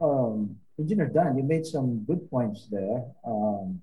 Um, 0.00 0.56
Engineer 0.78 1.06
Dan, 1.06 1.36
you 1.38 1.44
made 1.44 1.64
some 1.64 2.04
good 2.04 2.28
points 2.30 2.66
there. 2.70 3.04
Um, 3.24 3.80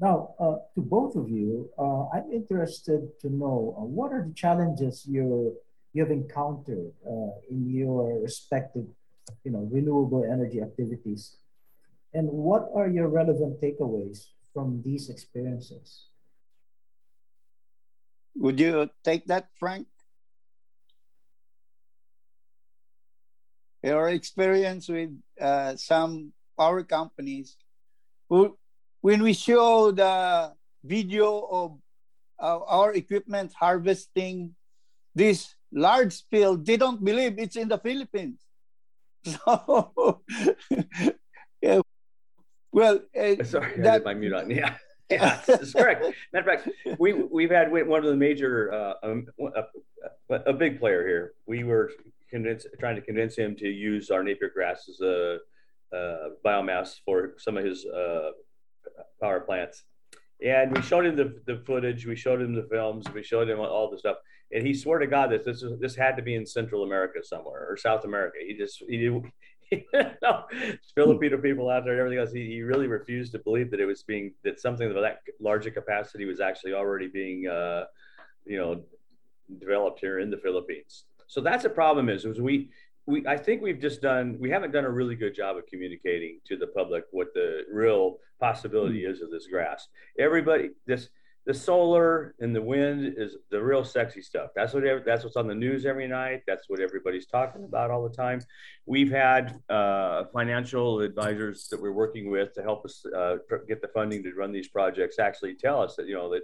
now, 0.00 0.34
uh, 0.38 0.56
to 0.74 0.80
both 0.80 1.16
of 1.16 1.28
you, 1.28 1.70
uh, 1.78 2.08
I'm 2.08 2.30
interested 2.32 3.08
to 3.20 3.28
know 3.28 3.74
uh, 3.78 3.84
what 3.84 4.12
are 4.12 4.24
the 4.26 4.34
challenges 4.34 5.06
you 5.06 5.56
you 5.92 6.02
have 6.02 6.10
encountered 6.10 6.90
uh, 7.06 7.38
in 7.48 7.70
your 7.70 8.18
respective, 8.20 8.86
you 9.44 9.52
know, 9.52 9.68
renewable 9.70 10.24
energy 10.24 10.60
activities, 10.60 11.36
and 12.12 12.28
what 12.28 12.68
are 12.74 12.88
your 12.88 13.06
relevant 13.06 13.60
takeaways 13.60 14.34
from 14.54 14.80
these 14.86 15.10
experiences. 15.10 16.06
Would 18.36 18.58
you 18.58 18.88
take 19.02 19.26
that, 19.26 19.50
Frank? 19.58 19.86
Your 23.84 24.08
experience 24.08 24.88
with 24.88 25.12
uh, 25.38 25.76
some 25.76 26.32
power 26.56 26.82
companies 26.84 27.58
who, 28.30 28.56
when 29.02 29.22
we 29.22 29.34
show 29.34 29.90
the 29.90 30.54
video 30.82 31.44
of 31.52 31.76
uh, 32.40 32.64
our 32.64 32.94
equipment 32.94 33.52
harvesting 33.52 34.54
this 35.14 35.54
large 35.70 36.24
field, 36.30 36.64
they 36.64 36.78
don't 36.78 37.04
believe 37.04 37.38
it's 37.38 37.56
in 37.56 37.68
the 37.68 37.78
Philippines. 37.78 38.40
So 39.24 40.22
well, 42.72 43.00
uh, 43.16 43.44
sorry, 43.44 43.80
that, 43.80 43.86
I 43.86 43.98
did 43.98 44.04
my 44.04 44.14
mute 44.14 44.32
on. 44.32 44.50
Yeah. 44.50 44.76
Yeah, 45.10 45.40
that's 45.46 45.72
correct. 45.74 46.06
Matter 46.32 46.50
of 46.50 46.62
fact, 46.64 46.68
we 46.98 47.12
we've 47.12 47.50
had 47.50 47.70
one 47.70 48.00
of 48.00 48.08
the 48.08 48.16
major, 48.16 48.72
uh, 48.72 48.94
um, 49.02 49.26
a, 49.38 50.34
a, 50.34 50.52
big 50.52 50.80
player 50.80 51.06
here. 51.06 51.34
We 51.46 51.62
were 51.62 51.92
convinced, 52.34 52.66
trying 52.80 52.96
to 52.96 53.02
convince 53.02 53.36
him 53.36 53.54
to 53.54 53.68
use 53.68 54.10
our 54.10 54.24
Napier 54.24 54.50
grass 54.52 54.88
as 54.88 55.00
a, 55.00 55.38
biomass 56.44 56.96
for 57.04 57.34
some 57.38 57.56
of 57.56 57.64
his 57.64 57.86
uh, 57.86 58.30
power 59.20 59.38
plants, 59.38 59.84
And 60.44 60.76
we 60.76 60.82
showed 60.82 61.06
him 61.06 61.14
the, 61.14 61.40
the 61.46 61.62
footage, 61.64 62.04
we 62.04 62.16
showed 62.16 62.42
him 62.42 62.52
the 62.52 62.66
films, 62.68 63.06
we 63.14 63.22
showed 63.22 63.48
him 63.48 63.60
all 63.60 63.88
the 63.88 63.98
stuff, 63.98 64.16
and 64.50 64.66
he 64.66 64.74
swore 64.74 64.98
to 64.98 65.06
God 65.06 65.30
that 65.30 65.44
this 65.44 65.62
is, 65.62 65.78
this 65.78 65.94
had 65.94 66.16
to 66.16 66.22
be 66.22 66.34
in 66.34 66.44
Central 66.44 66.82
America 66.82 67.20
somewhere 67.22 67.64
or 67.70 67.76
South 67.76 68.04
America. 68.04 68.38
He 68.44 68.54
just 68.54 68.82
he 68.88 69.08
no, 70.22 70.44
Filipino 70.96 71.38
people 71.38 71.70
out 71.70 71.84
there 71.84 71.92
and 71.92 72.00
everything 72.00 72.18
else. 72.18 72.32
He, 72.32 72.46
he 72.46 72.62
really 72.62 72.88
refused 72.88 73.30
to 73.32 73.38
believe 73.38 73.70
that 73.70 73.80
it 73.80 73.86
was 73.86 74.02
being 74.02 74.34
that 74.42 74.60
something 74.60 74.88
of 74.88 74.94
that 74.96 75.20
larger 75.40 75.70
capacity 75.70 76.24
was 76.24 76.40
actually 76.40 76.74
already 76.74 77.06
being, 77.06 77.46
uh, 77.46 77.84
you 78.44 78.58
know, 78.58 78.82
developed 79.60 80.00
here 80.00 80.18
in 80.18 80.30
the 80.30 80.38
Philippines. 80.38 81.04
So 81.26 81.40
that's 81.40 81.64
a 81.64 81.70
problem. 81.70 82.08
Is 82.08 82.24
was 82.24 82.40
we 82.40 82.70
we 83.06 83.26
I 83.26 83.36
think 83.36 83.62
we've 83.62 83.80
just 83.80 84.00
done 84.02 84.36
we 84.40 84.50
haven't 84.50 84.72
done 84.72 84.84
a 84.84 84.90
really 84.90 85.16
good 85.16 85.34
job 85.34 85.56
of 85.56 85.66
communicating 85.66 86.40
to 86.46 86.56
the 86.56 86.68
public 86.68 87.04
what 87.10 87.28
the 87.34 87.62
real 87.70 88.18
possibility 88.40 89.02
mm-hmm. 89.02 89.12
is 89.12 89.22
of 89.22 89.30
this 89.30 89.46
grass. 89.46 89.88
Everybody 90.18 90.70
this 90.86 91.08
the 91.46 91.52
solar 91.52 92.34
and 92.40 92.56
the 92.56 92.62
wind 92.62 93.14
is 93.18 93.36
the 93.50 93.62
real 93.62 93.84
sexy 93.84 94.22
stuff. 94.22 94.50
That's 94.56 94.72
what 94.72 94.84
that's 95.04 95.24
what's 95.24 95.36
on 95.36 95.46
the 95.46 95.54
news 95.54 95.84
every 95.84 96.08
night. 96.08 96.42
That's 96.46 96.68
what 96.68 96.80
everybody's 96.80 97.26
talking 97.26 97.64
about 97.64 97.90
all 97.90 98.02
the 98.08 98.14
time. 98.14 98.40
We've 98.86 99.10
had 99.10 99.60
uh, 99.68 100.24
financial 100.32 101.00
advisors 101.00 101.68
that 101.70 101.80
we're 101.80 101.92
working 101.92 102.30
with 102.30 102.54
to 102.54 102.62
help 102.62 102.86
us 102.86 103.04
uh, 103.14 103.36
get 103.68 103.82
the 103.82 103.88
funding 103.88 104.22
to 104.22 104.32
run 104.32 104.52
these 104.52 104.68
projects. 104.68 105.18
Actually, 105.18 105.54
tell 105.54 105.82
us 105.82 105.96
that 105.96 106.06
you 106.06 106.14
know 106.14 106.30
that 106.30 106.42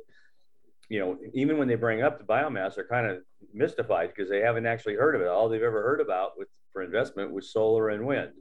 you 0.91 0.99
know 0.99 1.17
even 1.33 1.57
when 1.57 1.69
they 1.69 1.77
bring 1.77 2.03
up 2.03 2.19
the 2.19 2.25
biomass, 2.25 2.75
they're 2.75 2.87
kind 2.87 3.07
of 3.07 3.19
mystified 3.55 4.11
because 4.15 4.29
they 4.29 4.41
haven't 4.41 4.67
actually 4.67 4.97
heard 4.97 5.15
of 5.15 5.23
it. 5.23 5.29
All 5.29 5.49
they've 5.49 5.63
ever 5.63 5.83
heard 5.83 6.01
about 6.01 6.33
with 6.37 6.49
for 6.73 6.83
investment 6.83 7.33
was 7.33 7.53
solar 7.53 7.89
and 7.91 8.05
wind. 8.05 8.33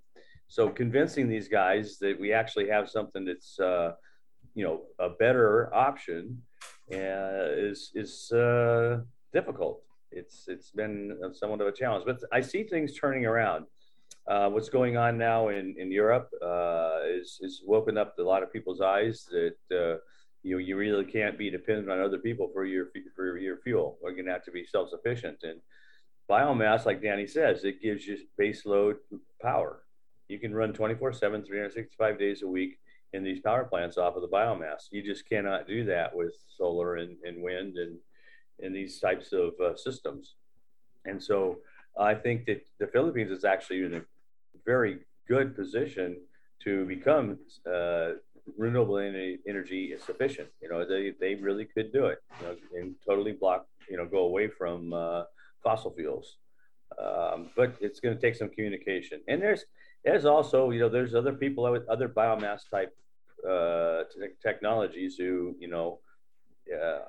So 0.47 0.67
convincing 0.67 1.29
these 1.29 1.47
guys 1.47 1.99
that 1.99 2.19
we 2.19 2.33
actually 2.33 2.67
have 2.69 2.89
something 2.89 3.23
that's 3.23 3.59
uh, 3.59 3.93
you 4.55 4.65
know 4.65 4.81
a 4.99 5.09
better 5.09 5.73
option 5.73 6.41
uh, 6.91 7.53
is 7.69 7.91
is 7.93 8.31
uh, 8.31 9.01
difficult. 9.31 9.83
It's 10.11 10.45
it's 10.47 10.71
been 10.71 11.17
somewhat 11.33 11.61
of 11.61 11.67
a 11.67 11.71
challenge, 11.71 12.05
but 12.05 12.19
I 12.33 12.41
see 12.41 12.63
things 12.63 12.97
turning 12.97 13.27
around. 13.27 13.65
Uh, 14.27 14.49
what's 14.49 14.69
going 14.69 14.97
on 14.97 15.19
now 15.19 15.49
in 15.49 15.75
in 15.77 15.91
Europe 15.91 16.29
uh, 16.41 17.01
is 17.05 17.39
is 17.41 17.61
woken 17.63 17.95
up 17.95 18.17
a 18.17 18.23
lot 18.23 18.41
of 18.41 18.51
people's 18.51 18.81
eyes 18.81 19.27
that 19.29 19.55
uh, 19.71 19.97
you 20.43 20.57
you 20.59 20.77
really 20.77 21.05
can't 21.05 21.37
be 21.37 21.49
dependent 21.49 21.89
on 21.89 21.99
other 21.99 22.17
people 22.17 22.49
for 22.53 22.65
your 22.65 22.87
for 23.15 23.37
your 23.37 23.57
fuel. 23.61 23.97
We're 24.01 24.13
going 24.13 24.25
to 24.25 24.31
have 24.31 24.45
to 24.45 24.51
be 24.51 24.65
self 24.65 24.89
sufficient 24.89 25.39
and 25.43 25.61
biomass, 26.29 26.85
like 26.85 27.01
Danny 27.01 27.25
says, 27.25 27.63
it 27.63 27.81
gives 27.81 28.05
you 28.05 28.17
base 28.37 28.65
load 28.65 28.97
power. 29.41 29.83
You 30.27 30.39
can 30.39 30.53
run 30.53 30.73
24 30.73 31.13
7, 31.13 31.43
365 31.43 32.19
days 32.19 32.43
a 32.43 32.47
week 32.47 32.77
in 33.13 33.23
these 33.23 33.39
power 33.39 33.65
plants 33.65 33.97
off 33.97 34.15
of 34.15 34.21
the 34.21 34.27
biomass. 34.27 34.83
You 34.91 35.01
just 35.01 35.27
cannot 35.27 35.67
do 35.67 35.83
that 35.85 36.15
with 36.15 36.35
solar 36.55 36.97
and, 36.97 37.17
and 37.23 37.41
wind 37.41 37.77
and, 37.77 37.97
and 38.61 38.75
these 38.75 38.99
types 38.99 39.33
of 39.33 39.53
uh, 39.59 39.75
systems. 39.75 40.35
And 41.05 41.21
so 41.21 41.57
I 41.99 42.13
think 42.13 42.45
that 42.45 42.61
the 42.79 42.87
Philippines 42.87 43.31
is 43.31 43.43
actually 43.43 43.83
in 43.83 43.95
a 43.95 44.01
very 44.65 44.99
good 45.27 45.55
position 45.55 46.17
to 46.63 46.85
become 46.85 47.39
uh, 47.65 48.11
renewable 48.57 48.97
energy 48.97 49.85
is 49.93 50.03
sufficient. 50.03 50.49
You 50.61 50.69
know, 50.69 50.85
they, 50.85 51.13
they 51.19 51.35
really 51.35 51.65
could 51.65 51.91
do 51.91 52.07
it 52.07 52.19
you 52.39 52.47
know, 52.47 52.55
and 52.75 52.95
totally 53.07 53.33
block, 53.33 53.67
you 53.89 53.97
know, 53.97 54.05
go 54.05 54.19
away 54.19 54.47
from 54.47 54.93
uh, 54.93 55.23
fossil 55.63 55.91
fuels. 55.91 56.37
Um, 56.99 57.49
but 57.55 57.75
it's 57.79 57.99
going 57.99 58.15
to 58.15 58.21
take 58.21 58.35
some 58.35 58.49
communication. 58.49 59.21
And 59.27 59.41
there's, 59.41 59.65
there's 60.03 60.25
also, 60.25 60.71
you 60.71 60.79
know, 60.79 60.89
there's 60.89 61.13
other 61.13 61.33
people 61.33 61.69
with 61.71 61.87
other 61.87 62.09
biomass 62.09 62.61
type 62.69 62.95
uh, 63.47 64.03
te- 64.11 64.35
technologies 64.41 65.15
who, 65.15 65.55
you 65.59 65.67
know, 65.67 65.99
uh, 66.73 66.99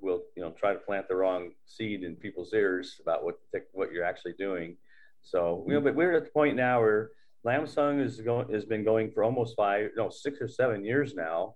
will, 0.00 0.22
you 0.36 0.42
know, 0.42 0.50
try 0.50 0.72
to 0.72 0.78
plant 0.78 1.08
the 1.08 1.14
wrong 1.14 1.50
seed 1.66 2.02
in 2.04 2.14
people's 2.16 2.52
ears 2.52 3.00
about 3.00 3.24
what 3.24 3.38
what 3.72 3.92
you're 3.92 4.04
actually 4.04 4.34
doing. 4.38 4.76
So, 5.22 5.64
you 5.66 5.74
know, 5.74 5.80
but 5.80 5.94
we're 5.94 6.16
at 6.16 6.24
the 6.24 6.30
point 6.30 6.56
now 6.56 6.80
where 6.80 7.10
Lamsan 7.46 8.04
is 8.04 8.20
going 8.20 8.52
has 8.52 8.64
been 8.64 8.84
going 8.84 9.10
for 9.10 9.22
almost 9.24 9.56
five, 9.56 9.90
no, 9.96 10.10
six 10.10 10.40
or 10.40 10.48
seven 10.48 10.84
years 10.84 11.14
now, 11.14 11.54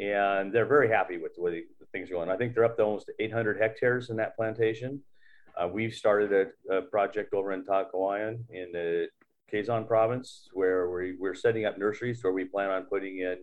and 0.00 0.52
they're 0.52 0.66
very 0.66 0.88
happy 0.88 1.18
with 1.18 1.34
the 1.34 1.42
way 1.42 1.62
the 1.80 1.86
things 1.92 2.10
are 2.10 2.14
going. 2.14 2.30
I 2.30 2.36
think 2.36 2.54
they're 2.54 2.64
up 2.64 2.76
to 2.76 2.84
almost 2.84 3.10
800 3.18 3.60
hectares 3.60 4.10
in 4.10 4.16
that 4.16 4.36
plantation. 4.36 5.00
Uh, 5.60 5.68
we've 5.68 5.94
started 5.94 6.32
a, 6.32 6.76
a, 6.76 6.82
project 6.82 7.32
over 7.32 7.52
in 7.52 7.64
Tagkawayan 7.64 8.38
in 8.50 8.72
the 8.72 9.06
Quezon 9.52 9.86
province 9.86 10.48
where 10.52 10.90
we, 10.90 11.14
we're 11.18 11.34
setting 11.34 11.64
up 11.64 11.78
nurseries 11.78 12.22
where 12.24 12.32
we 12.32 12.44
plan 12.44 12.70
on 12.70 12.84
putting 12.84 13.18
in 13.18 13.36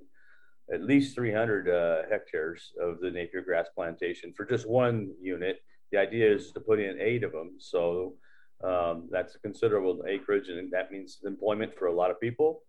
at 0.73 0.83
least 0.83 1.15
300 1.15 1.69
uh, 1.69 2.09
hectares 2.09 2.73
of 2.81 2.99
the 2.99 3.09
Napier 3.09 3.41
grass 3.41 3.67
plantation 3.73 4.33
for 4.35 4.45
just 4.45 4.67
one 4.67 5.13
unit. 5.21 5.61
The 5.91 5.99
idea 5.99 6.33
is 6.33 6.51
to 6.51 6.59
put 6.59 6.79
in 6.79 6.99
eight 6.99 7.23
of 7.23 7.31
them. 7.31 7.55
So 7.59 8.15
um, 8.63 9.07
that's 9.11 9.35
a 9.35 9.39
considerable 9.39 10.03
acreage, 10.07 10.49
and 10.49 10.71
that 10.71 10.91
means 10.91 11.19
employment 11.25 11.77
for 11.77 11.87
a 11.87 11.93
lot 11.93 12.11
of 12.11 12.19
people. 12.19 12.63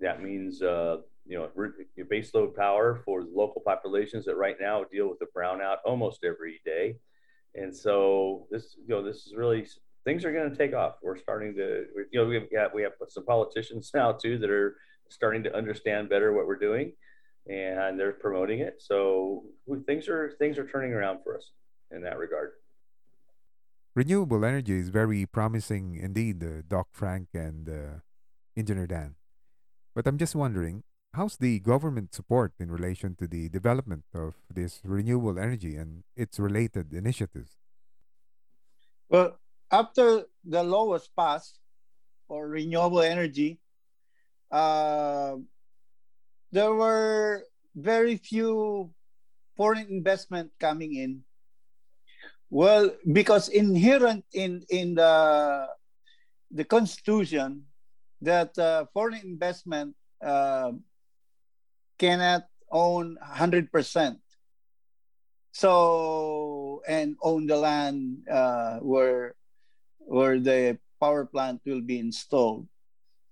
That 0.00 0.22
means 0.22 0.62
uh, 0.62 0.98
you 1.26 1.38
know 1.38 1.50
base 2.08 2.34
load 2.34 2.54
power 2.54 3.00
for 3.04 3.22
local 3.22 3.62
populations 3.64 4.24
that 4.26 4.36
right 4.36 4.56
now 4.60 4.84
deal 4.84 5.08
with 5.08 5.18
the 5.18 5.26
brownout 5.36 5.76
almost 5.84 6.24
every 6.24 6.60
day. 6.64 6.96
And 7.54 7.74
so 7.74 8.46
this 8.50 8.76
you 8.80 8.94
know 8.94 9.02
this 9.02 9.26
is 9.26 9.34
really 9.36 9.66
things 10.04 10.24
are 10.24 10.32
going 10.32 10.50
to 10.50 10.56
take 10.56 10.74
off. 10.74 10.96
We're 11.02 11.18
starting 11.18 11.54
to, 11.54 11.84
you 12.10 12.20
know, 12.20 12.26
we've 12.26 12.50
got, 12.50 12.74
we 12.74 12.82
have 12.82 12.92
some 13.08 13.24
politicians 13.24 13.90
now 13.94 14.12
too 14.12 14.38
that 14.38 14.50
are 14.50 14.76
starting 15.08 15.42
to 15.44 15.56
understand 15.56 16.08
better 16.08 16.32
what 16.32 16.46
we're 16.46 16.56
doing 16.56 16.92
and 17.48 17.98
they're 17.98 18.12
promoting 18.12 18.60
it. 18.60 18.76
So 18.78 19.44
things 19.86 20.08
are, 20.08 20.32
things 20.38 20.58
are 20.58 20.66
turning 20.66 20.92
around 20.92 21.20
for 21.24 21.36
us 21.36 21.50
in 21.90 22.02
that 22.02 22.18
regard. 22.18 22.52
Renewable 23.94 24.44
energy 24.44 24.72
is 24.78 24.88
very 24.88 25.26
promising 25.26 25.96
indeed, 25.96 26.42
uh, 26.42 26.62
Doc 26.66 26.88
Frank 26.92 27.28
and 27.34 27.68
uh, 27.68 28.00
Engineer 28.56 28.86
Dan. 28.86 29.16
But 29.94 30.06
I'm 30.06 30.16
just 30.16 30.34
wondering, 30.34 30.84
how's 31.12 31.36
the 31.36 31.60
government 31.60 32.14
support 32.14 32.52
in 32.58 32.70
relation 32.70 33.14
to 33.16 33.26
the 33.26 33.50
development 33.50 34.04
of 34.14 34.36
this 34.48 34.80
renewable 34.82 35.38
energy 35.38 35.76
and 35.76 36.04
its 36.16 36.38
related 36.38 36.94
initiatives? 36.94 37.58
Well, 39.10 39.38
after 39.70 40.24
the 40.42 40.62
law 40.62 40.86
was 40.86 41.08
passed 41.08 41.58
for 42.28 42.48
renewable 42.48 43.02
energy, 43.02 43.60
uh, 44.50 45.36
there 46.50 46.72
were 46.72 47.44
very 47.76 48.16
few 48.16 48.90
foreign 49.54 49.86
investment 49.88 50.50
coming 50.58 50.94
in. 50.94 51.24
Well, 52.52 52.92
because 53.08 53.48
inherent 53.48 54.28
in 54.36 54.60
in 54.68 54.92
the 55.00 55.72
the 56.52 56.68
constitution 56.68 57.64
that 58.20 58.52
uh, 58.60 58.84
foreign 58.92 59.24
investment 59.24 59.96
uh, 60.20 60.76
cannot 61.96 62.44
own 62.68 63.16
100%. 63.24 63.72
So, 65.52 66.82
and 66.84 67.16
own 67.24 67.48
the 67.48 67.56
land 67.56 68.28
uh, 68.28 68.84
where 68.84 69.32
where 70.04 70.36
the 70.36 70.76
power 71.00 71.24
plant 71.24 71.64
will 71.64 71.80
be 71.80 72.04
installed. 72.04 72.68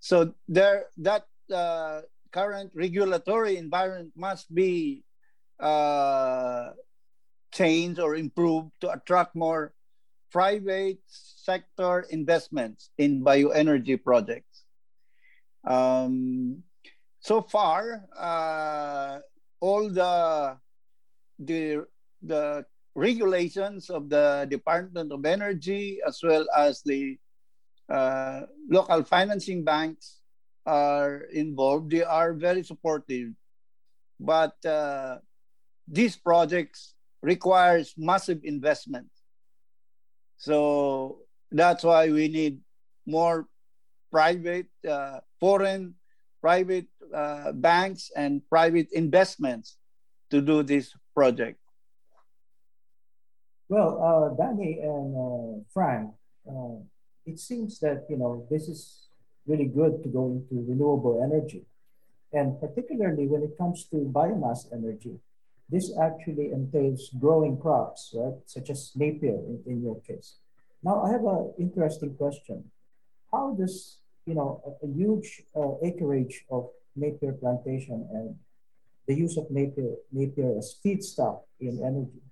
So 0.01 0.33
there, 0.49 0.89
that 0.97 1.29
uh, 1.53 2.09
current 2.33 2.73
regulatory 2.73 3.61
environment 3.61 4.17
must 4.17 4.49
be 4.49 5.05
changed 7.53 7.99
or 8.01 8.15
improve 8.17 8.71
to 8.81 8.91
attract 8.91 9.35
more 9.35 9.73
private 10.31 10.99
sector 11.07 12.07
investments 12.11 12.91
in 12.99 13.23
bioenergy 13.23 14.03
projects. 14.03 14.65
Um, 15.67 16.63
so 17.21 17.43
far, 17.43 18.07
uh, 18.17 19.19
all 19.61 19.91
the 19.91 20.57
the 21.39 21.87
the 22.23 22.65
regulations 22.95 23.91
of 23.91 24.09
the 24.09 24.47
Department 24.51 25.13
of 25.13 25.25
Energy 25.25 26.01
as 26.07 26.21
well 26.23 26.47
as 26.57 26.83
the 26.83 27.19
uh, 27.89 28.47
local 28.69 29.03
financing 29.05 29.65
banks 29.65 30.21
are 30.67 31.27
involved. 31.33 31.91
They 31.91 32.05
are 32.05 32.33
very 32.33 32.63
supportive, 32.63 33.33
but 34.19 34.55
uh, 34.65 35.19
these 35.89 36.17
projects 36.17 36.95
requires 37.23 37.95
massive 37.97 38.41
investment. 38.45 39.09
So 40.39 41.19
that's 41.51 41.85
why 41.85 42.11
we 42.11 42.29
need 42.29 42.61
more 43.07 43.47
private, 44.11 44.67
uh, 44.89 45.21
foreign 45.39 45.95
private 46.41 46.87
uh, 47.15 47.53
banks 47.53 48.11
and 48.17 48.41
private 48.49 48.89
investments 48.93 49.77
to 50.31 50.41
do 50.41 50.63
this 50.63 50.95
project. 51.15 51.59
Well, 53.69 54.03
uh, 54.03 54.35
Danny 54.35 54.81
and 54.83 55.15
uh, 55.15 55.63
Frank, 55.73 56.11
uh, 56.49 56.83
it 57.27 57.39
seems 57.39 57.79
that 57.81 58.07
you 58.09 58.17
know 58.17 58.47
this 58.51 58.67
is 58.69 59.07
really 59.47 59.67
good 59.67 60.03
to 60.03 60.09
go 60.09 60.27
into 60.27 60.67
renewable 60.67 61.23
energy, 61.23 61.67
and 62.33 62.59
particularly 62.59 63.29
when 63.29 63.43
it 63.43 63.57
comes 63.59 63.85
to 63.91 64.11
biomass 64.11 64.67
energy. 64.73 65.21
This 65.71 65.93
actually 65.99 66.51
entails 66.53 67.11
growing 67.19 67.57
crops, 67.59 68.13
right? 68.15 68.35
Such 68.47 68.71
as 68.71 68.93
Napier 68.97 69.39
in, 69.51 69.63
in 69.67 69.83
your 69.83 70.01
case. 70.01 70.37
Now, 70.83 71.03
I 71.03 71.11
have 71.11 71.25
an 71.25 71.53
interesting 71.59 72.15
question. 72.17 72.65
How 73.33 73.55
does, 73.59 73.99
you 74.27 74.35
know, 74.35 74.63
a, 74.67 74.87
a 74.87 74.89
huge 74.91 75.43
uh, 75.55 75.75
acreage 75.83 76.45
of 76.51 76.71
Napier 76.97 77.33
plantation 77.33 78.09
and 78.13 78.35
the 79.07 79.15
use 79.15 79.37
of 79.37 79.51
Napier, 79.51 79.95
Napier 80.13 80.59
as 80.59 80.77
feedstock 80.85 81.43
in 81.61 81.83
energy 81.85 82.23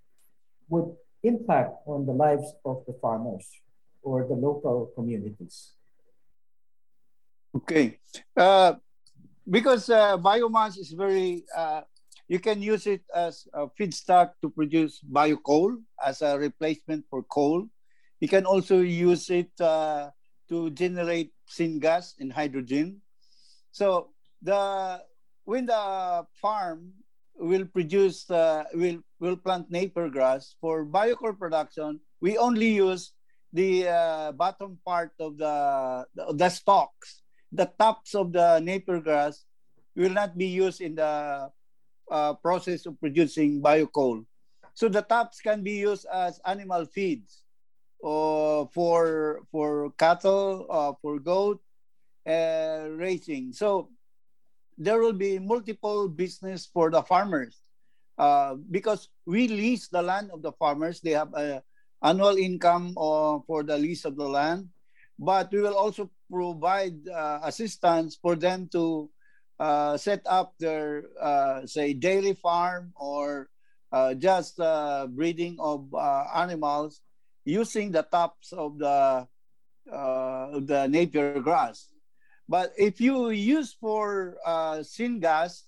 would 0.68 0.94
impact 1.22 1.74
on 1.86 2.06
the 2.06 2.12
lives 2.12 2.54
of 2.64 2.82
the 2.86 2.94
farmers 3.00 3.46
or 4.02 4.26
the 4.26 4.34
local 4.34 4.90
communities? 4.94 5.72
Okay. 7.54 7.98
Uh, 8.36 8.74
because 9.48 9.88
uh, 9.90 10.16
biomass 10.18 10.78
is 10.78 10.92
very, 10.92 11.44
uh, 11.56 11.82
you 12.28 12.38
can 12.38 12.62
use 12.62 12.86
it 12.86 13.02
as 13.14 13.48
a 13.52 13.66
feedstock 13.68 14.32
to 14.42 14.50
produce 14.50 15.00
biocoal 15.00 15.80
as 16.04 16.22
a 16.22 16.38
replacement 16.38 17.04
for 17.10 17.22
coal. 17.24 17.66
You 18.20 18.28
can 18.28 18.44
also 18.44 18.80
use 18.80 19.30
it 19.30 19.50
uh, 19.60 20.10
to 20.48 20.70
generate 20.70 21.32
syngas 21.48 22.14
and 22.20 22.32
hydrogen. 22.32 23.00
So 23.72 24.12
the 24.42 25.02
when 25.44 25.66
the 25.66 26.26
farm 26.40 26.92
will 27.38 27.64
produce 27.64 28.28
uh, 28.30 28.64
will 28.74 29.00
will 29.20 29.36
plant 29.36 29.70
Napier 29.70 30.08
grass 30.08 30.54
for 30.60 30.84
biocoal 30.84 31.38
production, 31.38 32.00
we 32.20 32.36
only 32.36 32.68
use 32.68 33.12
the 33.52 33.88
uh, 33.88 34.32
bottom 34.32 34.78
part 34.84 35.12
of 35.18 35.38
the, 35.38 36.04
the 36.14 36.34
the 36.34 36.48
stalks 36.50 37.22
the 37.52 37.70
tops 37.78 38.14
of 38.14 38.32
the 38.32 38.60
Napier 38.60 39.00
grass 39.00 39.44
will 39.96 40.12
not 40.12 40.36
be 40.36 40.46
used 40.46 40.80
in 40.80 40.94
the 40.94 41.50
uh, 42.10 42.34
process 42.34 42.86
of 42.86 42.98
producing 43.00 43.60
biocoal. 43.62 44.24
So 44.74 44.88
the 44.88 45.02
tops 45.02 45.40
can 45.40 45.62
be 45.62 45.82
used 45.82 46.06
as 46.12 46.40
animal 46.46 46.86
feeds 46.86 47.42
uh, 48.04 48.66
for 48.70 49.42
for 49.50 49.90
cattle, 49.98 50.66
uh, 50.70 50.92
for 51.02 51.18
goat 51.18 51.60
uh, 52.26 52.86
raising. 52.94 53.52
So 53.52 53.90
there 54.78 55.00
will 55.00 55.16
be 55.16 55.38
multiple 55.38 56.08
business 56.08 56.66
for 56.66 56.90
the 56.90 57.02
farmers 57.02 57.58
uh, 58.18 58.54
because 58.70 59.08
we 59.26 59.48
lease 59.48 59.88
the 59.88 60.02
land 60.02 60.30
of 60.30 60.42
the 60.42 60.52
farmers. 60.52 61.00
They 61.00 61.18
have 61.18 61.34
a 61.34 61.62
annual 62.02 62.36
income 62.36 62.94
uh, 62.96 63.42
for 63.46 63.62
the 63.62 63.76
lease 63.76 64.04
of 64.04 64.14
the 64.14 64.28
land, 64.28 64.68
but 65.18 65.50
we 65.50 65.60
will 65.60 65.74
also 65.74 66.10
provide 66.30 66.94
uh, 67.08 67.40
assistance 67.42 68.16
for 68.20 68.36
them 68.36 68.68
to 68.70 69.10
uh, 69.58 69.96
set 69.96 70.22
up 70.26 70.54
their, 70.58 71.04
uh, 71.20 71.66
say, 71.66 71.92
dairy 71.92 72.34
farm 72.34 72.92
or 72.96 73.48
uh, 73.92 74.14
just 74.14 74.60
uh, 74.60 75.06
breeding 75.10 75.56
of 75.58 75.92
uh, 75.94 76.24
animals 76.34 77.00
using 77.44 77.90
the 77.90 78.02
tops 78.02 78.52
of 78.52 78.78
the 78.78 79.26
the 79.88 80.86
Napier 80.90 81.40
grass. 81.40 81.88
But 82.48 82.72
if 82.76 83.00
you 83.00 83.30
use 83.30 83.72
for 83.72 84.36
syngas 84.84 85.64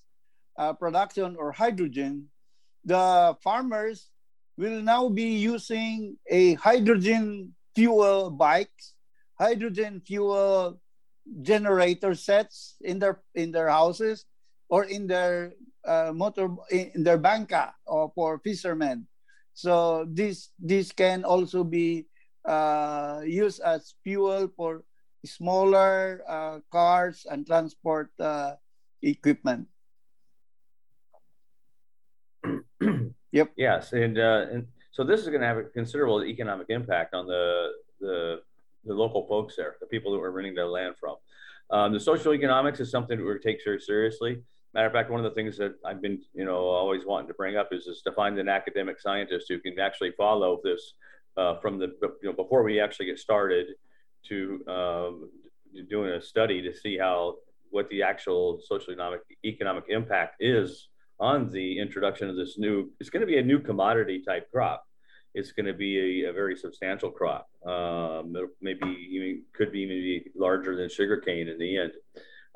production 0.78 1.36
or 1.36 1.52
hydrogen, 1.52 2.28
the 2.84 3.36
farmers 3.42 4.10
will 4.58 4.82
now 4.82 5.08
be 5.08 5.40
using 5.40 6.18
a 6.28 6.54
hydrogen 6.54 7.54
fuel 7.74 8.30
bikes 8.30 8.94
hydrogen 9.40 10.02
fuel 10.04 10.78
generator 11.42 12.14
sets 12.14 12.76
in 12.82 12.98
their 12.98 13.22
in 13.34 13.50
their 13.52 13.68
houses 13.68 14.26
or 14.68 14.84
in 14.84 15.06
their 15.06 15.54
uh, 15.86 16.12
motor 16.14 16.50
in 16.70 17.02
their 17.02 17.18
banca 17.18 17.74
or 17.86 18.10
for 18.14 18.38
fishermen. 18.42 19.06
So 19.54 20.06
this 20.08 20.50
this 20.58 20.92
can 20.92 21.24
also 21.24 21.64
be 21.64 22.06
uh, 22.44 23.22
used 23.24 23.60
as 23.60 23.94
fuel 24.02 24.48
for 24.56 24.82
smaller 25.24 26.24
uh, 26.26 26.60
cars 26.72 27.26
and 27.28 27.46
transport 27.46 28.10
uh, 28.18 28.56
equipment. 29.02 29.68
Yep. 33.30 33.54
Yes 33.54 33.92
and 33.92 34.18
uh, 34.18 34.50
and 34.50 34.66
so 34.90 35.04
this 35.06 35.22
is 35.22 35.30
going 35.30 35.40
to 35.40 35.46
have 35.46 35.58
a 35.58 35.70
considerable 35.70 36.24
economic 36.24 36.66
impact 36.66 37.14
on 37.14 37.30
the 37.30 37.70
the 38.00 38.42
the 38.84 38.94
local 38.94 39.26
folks 39.26 39.56
there, 39.56 39.76
the 39.80 39.86
people 39.86 40.12
that 40.12 40.18
we're 40.18 40.30
renting 40.30 40.54
their 40.54 40.66
land 40.66 40.94
from. 40.98 41.16
Um, 41.70 41.92
the 41.92 42.00
social 42.00 42.34
economics 42.34 42.80
is 42.80 42.90
something 42.90 43.18
that 43.18 43.24
we 43.24 43.38
take 43.38 43.62
very 43.64 43.80
seriously. 43.80 44.42
Matter 44.74 44.86
of 44.86 44.92
fact, 44.92 45.10
one 45.10 45.20
of 45.20 45.24
the 45.24 45.34
things 45.34 45.56
that 45.58 45.74
I've 45.84 46.00
been, 46.00 46.20
you 46.32 46.44
know, 46.44 46.58
always 46.58 47.04
wanting 47.04 47.28
to 47.28 47.34
bring 47.34 47.56
up 47.56 47.68
is, 47.72 47.86
is 47.86 48.02
to 48.02 48.12
find 48.12 48.38
an 48.38 48.48
academic 48.48 49.00
scientist 49.00 49.46
who 49.48 49.58
can 49.58 49.78
actually 49.78 50.12
follow 50.16 50.60
this 50.62 50.94
uh, 51.36 51.56
from 51.60 51.78
the, 51.78 51.92
you 52.22 52.28
know, 52.28 52.32
before 52.32 52.62
we 52.62 52.80
actually 52.80 53.06
get 53.06 53.18
started 53.18 53.66
to 54.28 54.64
um, 54.68 55.30
doing 55.88 56.10
a 56.10 56.20
study 56.20 56.62
to 56.62 56.74
see 56.74 56.98
how, 56.98 57.36
what 57.70 57.88
the 57.90 58.02
actual 58.02 58.60
social 58.64 58.92
economic, 58.92 59.20
economic 59.44 59.84
impact 59.88 60.36
is 60.40 60.88
on 61.18 61.50
the 61.50 61.78
introduction 61.78 62.28
of 62.28 62.36
this 62.36 62.58
new, 62.58 62.90
it's 63.00 63.10
going 63.10 63.20
to 63.20 63.26
be 63.26 63.38
a 63.38 63.42
new 63.42 63.58
commodity 63.58 64.22
type 64.26 64.50
crop 64.50 64.84
it's 65.34 65.52
going 65.52 65.66
to 65.66 65.72
be 65.72 66.22
a, 66.24 66.30
a, 66.30 66.32
very 66.32 66.56
substantial 66.56 67.10
crop. 67.10 67.48
Um, 67.64 68.34
maybe 68.60 68.86
even 69.10 69.42
could 69.52 69.72
be 69.72 69.86
maybe 69.86 70.30
larger 70.34 70.76
than 70.76 70.88
sugarcane 70.88 71.48
in 71.48 71.58
the 71.58 71.78
end, 71.78 71.92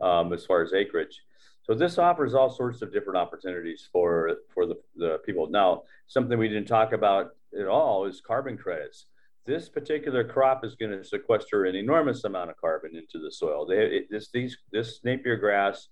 um, 0.01 0.33
as 0.33 0.45
far 0.45 0.63
as 0.63 0.73
acreage. 0.73 1.23
So 1.63 1.75
this 1.75 1.99
offers 1.99 2.35
all 2.35 2.51
sorts 2.51 2.83
of 2.83 2.93
different 2.93 3.17
opportunities 3.17 3.89
for 3.91 4.37
for 4.53 4.67
the, 4.67 4.77
the 4.97 5.19
people. 5.25 5.49
Now, 5.49 5.85
something 6.07 6.39
we 6.39 6.49
didn't 6.49 6.69
talk 6.69 6.93
about 6.93 7.37
at 7.59 7.67
all 7.67 8.05
is 8.07 8.21
carbon 8.21 8.59
credits. 8.59 9.07
This 9.47 9.69
particular 9.69 10.25
crop 10.25 10.65
is 10.65 10.75
going 10.75 10.91
to 10.91 11.05
sequester 11.05 11.65
an 11.65 11.77
enormous 11.77 12.25
amount 12.25 12.51
of 12.51 12.57
carbon 12.57 12.97
into 12.97 13.23
the 13.23 13.31
soil. 13.31 13.67
They, 13.67 13.77
it, 13.77 14.11
this 14.11 14.31
these 14.31 14.57
this 14.73 15.01
Napier 15.05 15.37
grass 15.37 15.89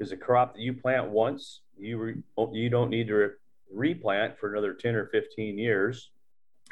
is 0.00 0.12
a 0.12 0.16
crop 0.16 0.54
that 0.54 0.60
you 0.60 0.74
plant 0.74 1.10
once. 1.10 1.60
You 1.78 1.98
re, 1.98 2.14
you 2.52 2.70
don't 2.70 2.90
need 2.90 3.08
to 3.08 3.30
replant 3.72 4.38
for 4.38 4.52
another 4.52 4.74
10 4.74 4.94
or 4.94 5.06
15 5.06 5.58
years 5.58 6.10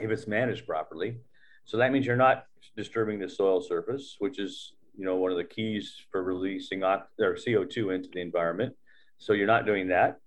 if 0.01 0.11
it's 0.11 0.27
managed 0.27 0.67
properly. 0.67 1.19
So 1.65 1.77
that 1.77 1.93
means 1.93 2.07
you're 2.07 2.17
not 2.17 2.47
disturbing 2.77 3.19
the 3.19 3.29
soil 3.29 3.61
surface, 3.61 4.17
which 4.19 4.39
is 4.39 4.75
you 4.97 5.05
know 5.05 5.17
one 5.17 5.31
of 5.31 5.37
the 5.37 5.45
keys 5.45 5.97
for 6.11 6.23
releasing 6.23 6.83
or 6.83 7.07
CO2 7.21 7.95
into 7.95 8.09
the 8.13 8.21
environment. 8.21 8.75
So 9.19 9.33
you're 9.33 9.47
not 9.47 9.67
doing 9.67 9.89
that. 9.89 10.19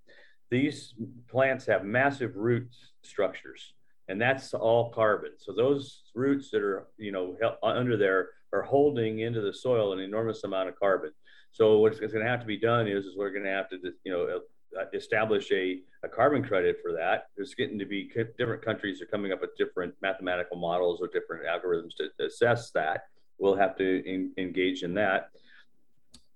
These 0.49 0.93
plants 1.27 1.65
have 1.65 1.83
massive 1.83 2.35
root 2.35 2.73
structures, 3.01 3.73
and 4.07 4.21
that's 4.21 4.53
all 4.53 4.91
carbon. 4.91 5.31
So 5.37 5.51
those 5.51 6.03
roots 6.13 6.51
that 6.51 6.61
are 6.61 6.87
you 6.97 7.11
know 7.11 7.35
under 7.61 7.97
there 7.97 8.29
are 8.53 8.61
holding 8.61 9.19
into 9.19 9.41
the 9.41 9.53
soil 9.53 9.93
an 9.93 9.99
enormous 9.99 10.43
amount 10.43 10.69
of 10.69 10.79
carbon. 10.79 11.11
So 11.51 11.79
what's 11.79 11.99
going 11.99 12.11
to 12.11 12.29
have 12.29 12.41
to 12.41 12.45
be 12.45 12.57
done 12.57 12.87
is, 12.87 13.05
is 13.05 13.15
we're 13.17 13.31
going 13.31 13.45
to 13.45 13.51
have 13.51 13.69
to 13.69 13.77
you 14.03 14.11
know 14.11 14.39
establish 14.93 15.51
a, 15.51 15.79
a 16.03 16.09
carbon 16.09 16.43
credit 16.43 16.77
for 16.81 16.93
that. 16.93 17.27
There's 17.35 17.53
getting 17.55 17.79
to 17.79 17.85
be 17.85 18.11
different 18.37 18.63
countries 18.63 19.01
are 19.01 19.05
coming 19.05 19.31
up 19.31 19.41
with 19.41 19.55
different 19.57 19.93
mathematical 20.01 20.57
models 20.57 21.01
or 21.01 21.07
different 21.07 21.45
algorithms 21.45 21.95
to, 21.97 22.25
assess 22.25 22.71
that. 22.71 23.05
We'll 23.37 23.55
have 23.55 23.75
to 23.77 24.03
in, 24.05 24.31
engage 24.37 24.83
in 24.83 24.93
that. 24.95 25.29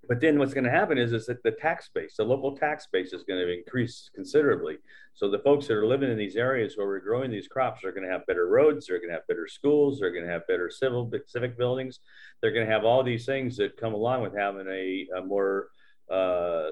But 0.08 0.20
then 0.20 0.38
what's 0.38 0.54
going 0.54 0.64
to 0.64 0.70
happen 0.70 0.98
is, 0.98 1.12
is 1.12 1.26
that 1.26 1.42
the 1.44 1.52
tax 1.52 1.88
base, 1.94 2.16
the 2.16 2.24
local 2.24 2.56
tax 2.56 2.88
base 2.92 3.12
is 3.12 3.22
going 3.22 3.38
to 3.40 3.52
increase 3.52 4.10
considerably. 4.12 4.78
So 5.14 5.30
the 5.30 5.38
folks 5.38 5.68
that 5.68 5.74
are 5.74 5.86
living 5.86 6.10
in 6.10 6.18
these 6.18 6.34
areas 6.34 6.76
where 6.76 6.86
we're 6.86 7.00
growing 7.00 7.30
these 7.30 7.46
crops 7.46 7.84
are 7.84 7.92
going 7.92 8.04
to 8.04 8.12
have 8.12 8.26
better 8.26 8.48
roads, 8.48 8.86
they're 8.86 8.98
going 8.98 9.10
to 9.10 9.14
have 9.14 9.26
better 9.28 9.46
schools, 9.46 10.00
they're 10.00 10.12
going 10.12 10.24
to 10.24 10.32
have 10.32 10.46
better 10.48 10.68
civil 10.68 11.10
civic 11.26 11.56
buildings. 11.56 12.00
They're 12.40 12.52
going 12.52 12.66
to 12.66 12.72
have 12.72 12.84
all 12.84 13.04
these 13.04 13.24
things 13.24 13.56
that 13.58 13.76
come 13.76 13.94
along 13.94 14.22
with 14.22 14.36
having 14.36 14.66
a, 14.68 15.06
a 15.16 15.22
more 15.24 15.68
uh, 16.10 16.70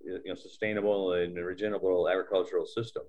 you 0.00 0.20
know, 0.26 0.34
sustainable 0.34 1.12
and 1.12 1.36
regenerable 1.36 2.08
agricultural 2.08 2.66
system. 2.66 3.02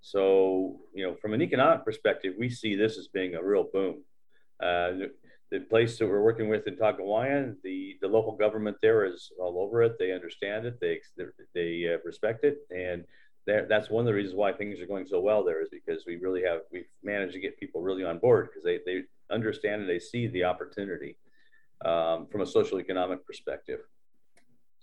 So, 0.00 0.80
you 0.94 1.06
know, 1.06 1.14
from 1.14 1.34
an 1.34 1.42
economic 1.42 1.84
perspective, 1.84 2.34
we 2.38 2.48
see 2.50 2.74
this 2.74 2.98
as 2.98 3.08
being 3.08 3.34
a 3.34 3.42
real 3.42 3.64
boom. 3.72 4.04
Uh, 4.60 4.90
the, 4.90 5.10
the, 5.50 5.60
place 5.60 5.98
that 5.98 6.06
we're 6.06 6.22
working 6.22 6.48
with 6.48 6.66
in 6.66 6.76
Tagkawayan, 6.76 7.54
the, 7.62 7.96
the 8.00 8.08
local 8.08 8.36
government 8.36 8.76
there 8.82 9.04
is 9.04 9.30
all 9.40 9.60
over 9.60 9.82
it. 9.82 9.96
They 9.98 10.12
understand 10.12 10.66
it. 10.66 10.80
They, 10.80 11.00
they 11.54 11.94
uh, 11.94 11.98
respect 12.04 12.44
it. 12.44 12.58
And 12.70 13.04
that's 13.46 13.88
one 13.88 14.02
of 14.02 14.06
the 14.06 14.14
reasons 14.14 14.36
why 14.36 14.52
things 14.52 14.80
are 14.80 14.86
going 14.86 15.06
so 15.06 15.20
well 15.20 15.44
there 15.44 15.62
is 15.62 15.68
because 15.70 16.04
we 16.06 16.16
really 16.16 16.42
have, 16.42 16.60
we've 16.70 16.84
managed 17.02 17.32
to 17.32 17.40
get 17.40 17.58
people 17.58 17.80
really 17.80 18.04
on 18.04 18.18
board 18.18 18.48
because 18.48 18.64
they, 18.64 18.80
they 18.84 19.02
understand 19.30 19.82
and 19.82 19.90
they 19.90 19.98
see 19.98 20.26
the 20.26 20.44
opportunity 20.44 21.16
um, 21.84 22.26
from 22.30 22.42
a 22.42 22.46
social 22.46 22.80
economic 22.80 23.24
perspective. 23.24 23.80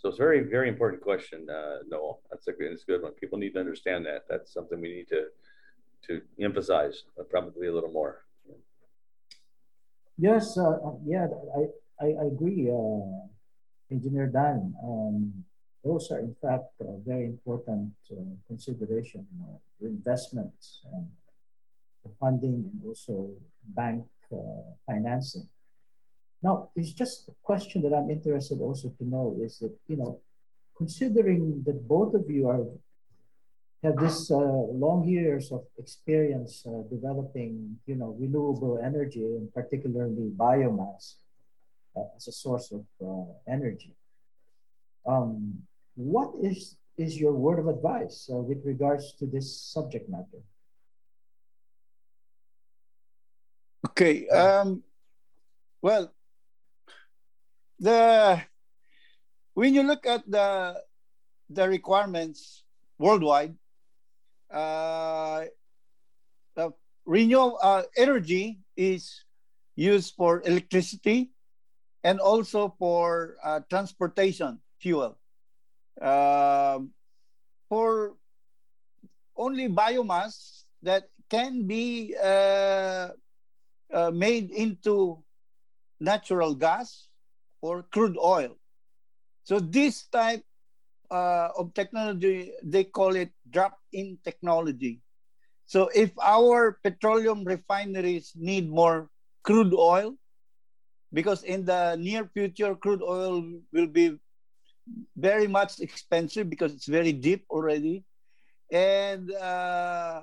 So 0.06 0.10
it's 0.10 0.20
a 0.20 0.22
very, 0.22 0.42
very 0.44 0.70
important 0.70 1.02
question, 1.02 1.50
uh, 1.50 1.78
Noel. 1.90 2.22
That's 2.30 2.48
a 2.48 2.52
good, 2.52 2.72
it's 2.72 2.84
a 2.84 2.86
good 2.86 3.02
one. 3.02 3.14
People 3.14 3.40
need 3.40 3.54
to 3.54 3.60
understand 3.60 4.06
that. 4.06 4.26
That's 4.30 4.54
something 4.54 4.80
we 4.80 4.94
need 4.98 5.08
to 5.08 5.24
to 6.06 6.22
emphasize 6.40 7.06
uh, 7.20 7.24
probably 7.24 7.66
a 7.66 7.74
little 7.74 7.90
more. 7.90 8.22
Yes, 10.20 10.60
uh, 10.60 10.78
yeah, 11.08 11.26
I, 11.58 12.06
I, 12.06 12.08
I 12.22 12.26
agree, 12.26 12.70
uh, 12.70 13.26
Engineer 13.90 14.28
Dan. 14.28 14.76
Um, 14.84 15.44
those 15.84 16.12
are 16.12 16.20
in 16.20 16.36
fact 16.40 16.70
uh, 16.82 17.02
very 17.04 17.26
important 17.26 17.94
uh, 18.12 18.22
consideration 18.46 19.26
uh, 19.42 19.58
investments 19.82 20.86
and 20.94 21.08
funding 22.20 22.70
and 22.70 22.80
also 22.86 23.32
bank 23.74 24.06
uh, 24.32 24.38
financing. 24.86 25.50
Now, 26.46 26.70
it's 26.76 26.94
just 26.94 27.28
a 27.28 27.36
question 27.42 27.82
that 27.82 27.94
I'm 27.98 28.12
interested 28.12 28.60
also 28.62 28.90
to 29.00 29.04
know 29.04 29.36
is 29.42 29.58
that, 29.62 29.74
you 29.88 29.98
know, 29.98 30.22
considering 30.78 31.64
that 31.66 31.88
both 31.88 32.14
of 32.14 32.30
you 32.30 32.48
are 32.48 32.64
have 33.84 33.98
this 33.98 34.30
uh, 34.30 34.38
long 34.86 35.04
years 35.08 35.52
of 35.52 35.64
experience 35.80 36.64
uh, 36.68 36.82
developing, 36.96 37.78
you 37.88 37.96
know, 37.96 38.16
renewable 38.20 38.80
energy 38.90 39.26
and 39.38 39.52
particularly 39.54 40.28
biomass 40.38 41.16
uh, 41.98 42.16
as 42.16 42.28
a 42.28 42.32
source 42.32 42.72
of 42.78 42.84
uh, 43.02 43.32
energy. 43.52 43.96
Um, 45.08 45.64
what 45.96 46.30
is 46.44 46.78
is 47.06 47.20
your 47.20 47.34
word 47.34 47.60
of 47.60 47.68
advice 47.68 48.30
uh, 48.32 48.38
with 48.38 48.62
regards 48.64 49.14
to 49.20 49.26
this 49.26 49.48
subject 49.76 50.10
matter? 50.10 50.42
Okay. 53.88 54.28
Um, 54.30 54.84
well, 55.82 56.12
the 57.80 58.42
when 59.54 59.74
you 59.74 59.84
look 59.84 60.06
at 60.06 60.24
the 60.30 60.82
the 61.50 61.68
requirements 61.68 62.64
worldwide, 62.98 63.56
uh, 64.52 65.46
the 66.56 66.74
renewable 67.06 67.60
uh, 67.62 67.84
energy 67.98 68.60
is 68.76 69.24
used 69.76 70.16
for 70.16 70.42
electricity 70.46 71.32
and 72.04 72.20
also 72.20 72.74
for 72.80 73.36
uh, 73.44 73.60
transportation 73.70 74.60
fuel. 74.80 75.18
Um, 76.02 76.92
for 77.70 78.16
only 79.36 79.68
biomass 79.70 80.64
that 80.84 81.10
can 81.30 81.68
be 81.68 82.16
uh, 82.22 83.10
uh, 83.92 84.12
made 84.12 84.52
into 84.52 85.24
natural 86.00 86.54
gas 86.54 87.08
or 87.62 87.84
crude 87.92 88.18
oil. 88.18 88.58
So 89.44 89.60
this 89.60 90.08
type 90.08 90.44
uh, 91.12 91.50
of 91.58 91.74
technology, 91.74 92.52
they 92.64 92.84
call 92.84 93.16
it 93.16 93.30
drop-in 93.50 94.18
technology. 94.24 95.02
So 95.66 95.90
if 95.94 96.12
our 96.22 96.80
petroleum 96.84 97.44
refineries 97.44 98.34
need 98.36 98.70
more 98.70 99.10
crude 99.44 99.74
oil, 99.74 100.16
because 101.14 101.44
in 101.44 101.66
the 101.66 101.96
near 101.96 102.30
future, 102.34 102.76
crude 102.76 103.02
oil 103.02 103.44
will 103.72 103.88
be 103.88 104.18
very 105.16 105.48
much 105.48 105.80
expensive 105.80 106.50
because 106.50 106.74
it's 106.74 106.86
very 106.88 107.14
deep 107.14 107.46
already. 107.50 108.04
And 108.72 109.32
uh, 109.32 110.22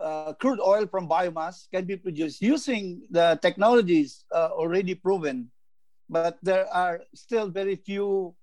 uh, 0.00 0.32
crude 0.34 0.60
oil 0.60 0.86
from 0.86 1.08
biomass 1.08 1.70
can 1.72 1.84
be 1.86 1.96
produced 1.96 2.42
using 2.42 3.06
the 3.10 3.38
technologies 3.42 4.24
uh, 4.34 4.50
already 4.52 4.94
proven, 4.94 5.50
but 6.08 6.38
there 6.42 6.66
are 6.70 7.02
still 7.14 7.50
very 7.50 7.76
few 7.76 8.34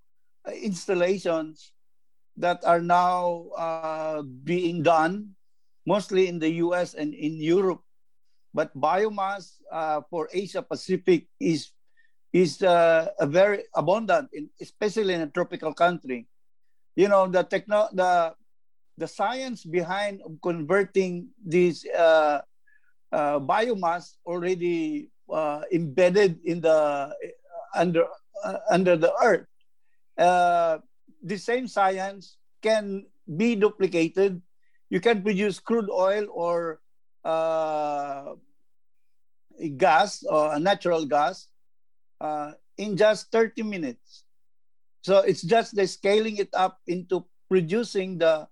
uh, 0.47 0.51
installations 0.51 1.71
that 2.35 2.63
are 2.65 2.81
now 2.81 3.47
uh, 3.57 4.21
being 4.43 4.83
done, 4.83 5.31
mostly 5.85 6.27
in 6.27 6.39
the 6.39 6.59
US 6.65 6.93
and 6.93 7.13
in 7.13 7.39
Europe. 7.39 7.81
But 8.53 8.75
biomass 8.77 9.57
uh, 9.71 10.01
for 10.09 10.29
Asia 10.33 10.61
Pacific 10.61 11.27
is 11.39 11.71
is 12.33 12.61
uh, 12.61 13.13
a 13.19 13.25
very 13.25 13.63
abundant, 13.75 14.29
in, 14.33 14.49
especially 14.61 15.13
in 15.13 15.21
a 15.21 15.29
tropical 15.29 15.73
country. 15.73 16.27
You 16.95 17.07
know 17.07 17.25
the 17.25 17.43
techno 17.43 17.89
the 17.93 18.35
the 18.97 19.07
science 19.07 19.65
behind 19.65 20.21
converting 20.43 21.33
this 21.41 21.85
uh, 21.89 22.41
uh, 23.09 23.39
biomass 23.41 24.17
already 24.25 25.09
embedded 25.73 26.37
in 26.45 26.61
the 26.61 27.09
under 27.75 28.05
uh, 28.43 28.59
under 28.69 28.95
the 28.97 29.13
earth. 29.21 29.47
Uh, 30.17 30.79
the 31.23 31.37
same 31.37 31.67
science 31.67 32.37
can 32.61 33.05
be 33.37 33.55
duplicated. 33.55 34.41
You 34.89 34.99
can 34.99 35.23
produce 35.23 35.59
crude 35.59 35.89
oil 35.89 36.27
or 36.29 36.79
gas 39.77 40.23
or 40.23 40.59
natural 40.59 41.05
gas 41.05 41.47
in 42.77 42.97
just 42.97 43.31
30 43.31 43.63
minutes. 43.63 44.23
So 45.03 45.19
it's 45.19 45.41
just 45.41 45.75
the 45.75 45.87
scaling 45.87 46.37
it 46.37 46.49
up 46.53 46.79
into 46.87 47.25
producing 47.49 48.17
the 48.17 48.47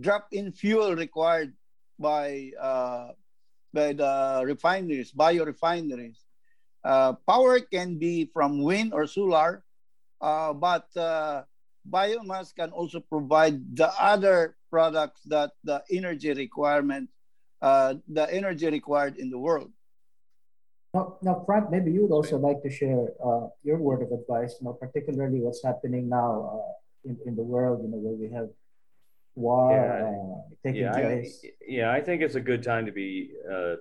drop-in 0.00 0.52
fuel 0.52 0.96
required 0.96 1.52
by 1.98 2.52
uh, 2.60 3.12
by 3.72 3.92
the 3.92 4.42
refineries, 4.44 5.12
biorefineries. 5.12 6.25
Uh, 6.86 7.18
power 7.26 7.58
can 7.58 7.98
be 7.98 8.30
from 8.30 8.62
wind 8.62 8.94
or 8.94 9.10
solar, 9.10 9.66
uh, 10.22 10.54
but 10.54 10.86
uh, 10.94 11.42
biomass 11.82 12.54
can 12.54 12.70
also 12.70 13.02
provide 13.02 13.58
the 13.74 13.90
other 13.98 14.54
products 14.70 15.20
that 15.26 15.50
the 15.64 15.82
energy 15.90 16.32
requirement, 16.32 17.10
uh, 17.60 17.94
the 18.06 18.30
energy 18.32 18.70
required 18.70 19.18
in 19.18 19.30
the 19.30 19.38
world. 19.38 19.72
Now, 20.94 21.18
now, 21.22 21.42
Frank, 21.44 21.74
maybe 21.74 21.90
you 21.90 22.06
would 22.06 22.14
also 22.14 22.38
like 22.38 22.62
to 22.62 22.70
share 22.70 23.10
uh, 23.18 23.50
your 23.66 23.78
word 23.78 24.06
of 24.06 24.12
advice, 24.12 24.54
you 24.60 24.70
know, 24.70 24.72
particularly 24.72 25.40
what's 25.40 25.66
happening 25.66 26.08
now 26.08 26.62
in, 27.04 27.18
in 27.26 27.34
the 27.34 27.42
world, 27.42 27.82
you 27.82 27.90
know, 27.90 27.98
where 27.98 28.14
we 28.14 28.30
have 28.30 28.48
war 29.34 29.74
yeah, 29.74 30.06
uh, 30.06 30.38
taking 30.62 30.82
yeah, 30.82 30.92
place? 30.92 31.42
I, 31.44 31.50
yeah, 31.66 31.90
I 31.90 32.00
think 32.00 32.22
it's 32.22 32.36
a 32.36 32.40
good 32.40 32.62
time 32.62 32.86
to 32.86 32.92
be 32.92 33.34
uh, 33.50 33.74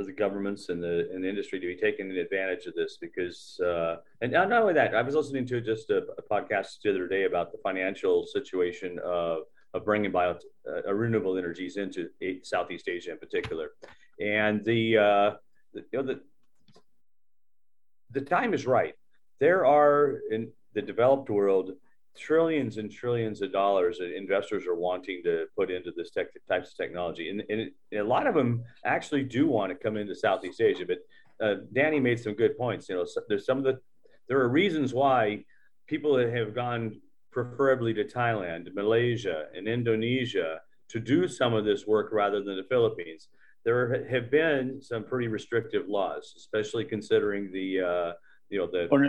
for 0.00 0.06
the 0.06 0.12
governments 0.12 0.70
and 0.70 0.82
the 0.82 1.10
and 1.12 1.22
the 1.22 1.28
industry 1.28 1.60
to 1.60 1.66
be 1.66 1.76
taking 1.76 2.10
advantage 2.12 2.64
of 2.64 2.74
this 2.74 2.96
because 2.98 3.60
uh, 3.60 3.96
and 4.22 4.32
not 4.32 4.50
only 4.50 4.72
that, 4.72 4.94
I 4.94 5.02
was 5.02 5.14
listening 5.14 5.44
to 5.48 5.60
just 5.60 5.90
a, 5.90 5.98
a, 6.16 6.22
podcast 6.22 6.78
the 6.82 6.88
other 6.88 7.06
day 7.06 7.24
about 7.24 7.52
the 7.52 7.58
financial 7.58 8.26
situation 8.26 8.98
of 9.04 9.40
of 9.74 9.84
bringing 9.84 10.10
bio 10.10 10.38
uh, 10.66 10.94
renewable 10.94 11.36
energies 11.36 11.76
into 11.76 12.08
Southeast 12.42 12.88
Asia 12.88 13.10
in 13.10 13.18
particular, 13.18 13.72
and 14.18 14.64
the, 14.64 14.96
uh, 14.96 15.30
the 15.74 15.84
you 15.92 15.98
know 15.98 16.02
the 16.02 16.20
the 18.12 18.22
time 18.22 18.54
is 18.54 18.66
right. 18.66 18.94
There 19.38 19.66
are 19.66 20.20
in 20.30 20.50
the 20.72 20.80
developed 20.80 21.28
world 21.28 21.72
trillions 22.18 22.76
and 22.76 22.90
trillions 22.90 23.42
of 23.42 23.52
dollars 23.52 23.98
that 23.98 24.16
investors 24.16 24.66
are 24.66 24.74
wanting 24.74 25.22
to 25.24 25.46
put 25.56 25.70
into 25.70 25.92
this 25.96 26.10
tech, 26.10 26.26
types 26.48 26.70
of 26.70 26.76
technology. 26.76 27.30
And, 27.30 27.42
and, 27.48 27.60
it, 27.60 27.74
and, 27.92 28.00
a 28.00 28.04
lot 28.04 28.26
of 28.26 28.34
them 28.34 28.64
actually 28.84 29.22
do 29.22 29.46
want 29.46 29.70
to 29.70 29.76
come 29.76 29.96
into 29.96 30.14
Southeast 30.14 30.60
Asia. 30.60 30.84
But 30.86 30.98
uh, 31.44 31.60
Danny 31.72 32.00
made 32.00 32.20
some 32.20 32.34
good 32.34 32.56
points. 32.58 32.88
You 32.88 32.96
know, 32.96 33.04
so 33.04 33.22
there's 33.28 33.46
some 33.46 33.58
of 33.58 33.64
the, 33.64 33.80
there 34.28 34.40
are 34.40 34.48
reasons 34.48 34.92
why 34.92 35.44
people 35.86 36.14
that 36.16 36.32
have 36.32 36.54
gone 36.54 37.00
preferably 37.30 37.94
to 37.94 38.04
Thailand, 38.04 38.74
Malaysia, 38.74 39.46
and 39.54 39.68
Indonesia 39.68 40.60
to 40.88 41.00
do 41.00 41.28
some 41.28 41.54
of 41.54 41.64
this 41.64 41.86
work 41.86 42.12
rather 42.12 42.42
than 42.42 42.56
the 42.56 42.64
Philippines. 42.64 43.28
There 43.64 44.06
have 44.10 44.30
been 44.30 44.80
some 44.82 45.04
pretty 45.04 45.28
restrictive 45.28 45.88
laws, 45.88 46.34
especially 46.36 46.84
considering 46.84 47.52
the 47.52 47.80
uh, 47.80 48.12
you 48.50 48.58
know 48.58 48.66
the 48.66 48.88
or, 48.88 49.06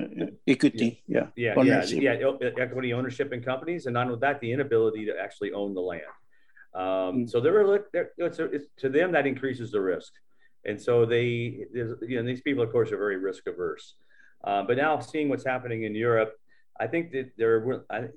equity 0.48 1.04
yeah 1.08 1.28
yeah 1.36 1.54
ownership. 1.58 2.02
yeah, 2.02 2.14
yeah 2.14 2.50
equity 2.60 2.94
ownership 2.94 3.34
in 3.34 3.42
companies 3.42 3.86
and 3.88 3.94
not 3.94 4.08
only 4.08 4.20
that 4.20 4.40
the 4.40 4.52
inability 4.52 5.06
to 5.06 5.14
actually 5.20 5.52
own 5.52 5.74
the 5.74 5.82
land 5.82 6.02
um, 6.74 6.82
mm. 6.82 7.30
so 7.30 7.42
they're, 7.42 7.84
they're 7.92 8.12
it's, 8.18 8.40
it's, 8.40 8.66
to 8.78 8.88
them 8.88 9.12
that 9.12 9.28
increases 9.28 9.72
the 9.72 9.82
risk 9.82 10.14
and 10.66 10.80
so 10.80 11.06
they 11.06 11.66
you 11.74 12.16
know 12.16 12.24
these 12.24 12.42
people 12.42 12.64
of 12.64 12.72
course 12.72 12.92
are 12.92 12.98
very 12.98 13.18
risk 13.18 13.48
averse 13.48 13.96
um, 14.44 14.68
but 14.68 14.78
now 14.78 15.00
seeing 15.00 15.28
what's 15.28 15.46
happening 15.46 15.84
in 15.84 15.96
europe 15.96 16.40
i 16.80 16.88
think 16.88 17.12
that 17.12 17.32
they're 17.38 17.84
I, 17.90 18.08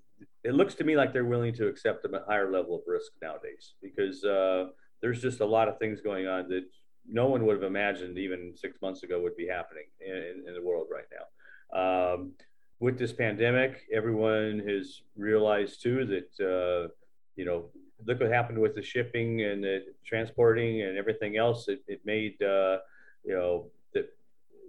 it 0.45 0.53
looks 0.53 0.75
to 0.77 0.85
me 0.85 0.95
like 0.95 1.13
they're 1.13 1.25
willing 1.25 1.55
to 1.55 1.69
accept 1.69 2.05
a 2.05 2.23
higher 2.29 2.51
level 2.51 2.77
of 2.77 2.83
risk 2.87 3.13
nowadays 3.23 3.75
because 3.83 4.23
uh, 4.25 4.67
there's 5.01 5.21
just 5.21 5.41
a 5.41 5.47
lot 5.47 5.69
of 5.69 5.79
things 5.79 6.01
going 6.03 6.27
on 6.27 6.49
that 6.51 6.65
no 7.11 7.27
one 7.27 7.45
would 7.47 7.55
have 7.55 7.63
imagined 7.63 8.19
even 8.19 8.55
six 8.57 8.81
months 8.81 9.03
ago 9.03 9.21
would 9.21 9.37
be 9.37 9.47
happening 9.47 9.85
in, 10.01 10.45
in 10.47 10.55
the 10.55 10.63
world 10.63 10.87
right 10.91 11.05
now. 11.13 12.15
Um, 12.15 12.33
with 12.81 12.99
this 12.99 13.13
pandemic, 13.13 13.83
everyone 13.93 14.63
has 14.67 15.03
realized 15.17 15.83
too 15.83 16.05
that 16.07 16.45
uh, 16.45 16.89
you 17.37 17.45
know 17.45 17.71
look 18.07 18.21
what 18.21 18.31
happened 18.31 18.59
with 18.59 18.75
the 18.75 18.83
shipping 18.83 19.43
and 19.43 19.63
the 19.63 19.85
transporting 20.05 20.83
and 20.83 20.99
everything 20.99 21.37
else. 21.37 21.69
It, 21.69 21.83
it 21.87 22.01
made 22.05 22.41
uh, 22.43 22.79
you 23.25 23.35
know 23.35 23.71
that 23.95 24.07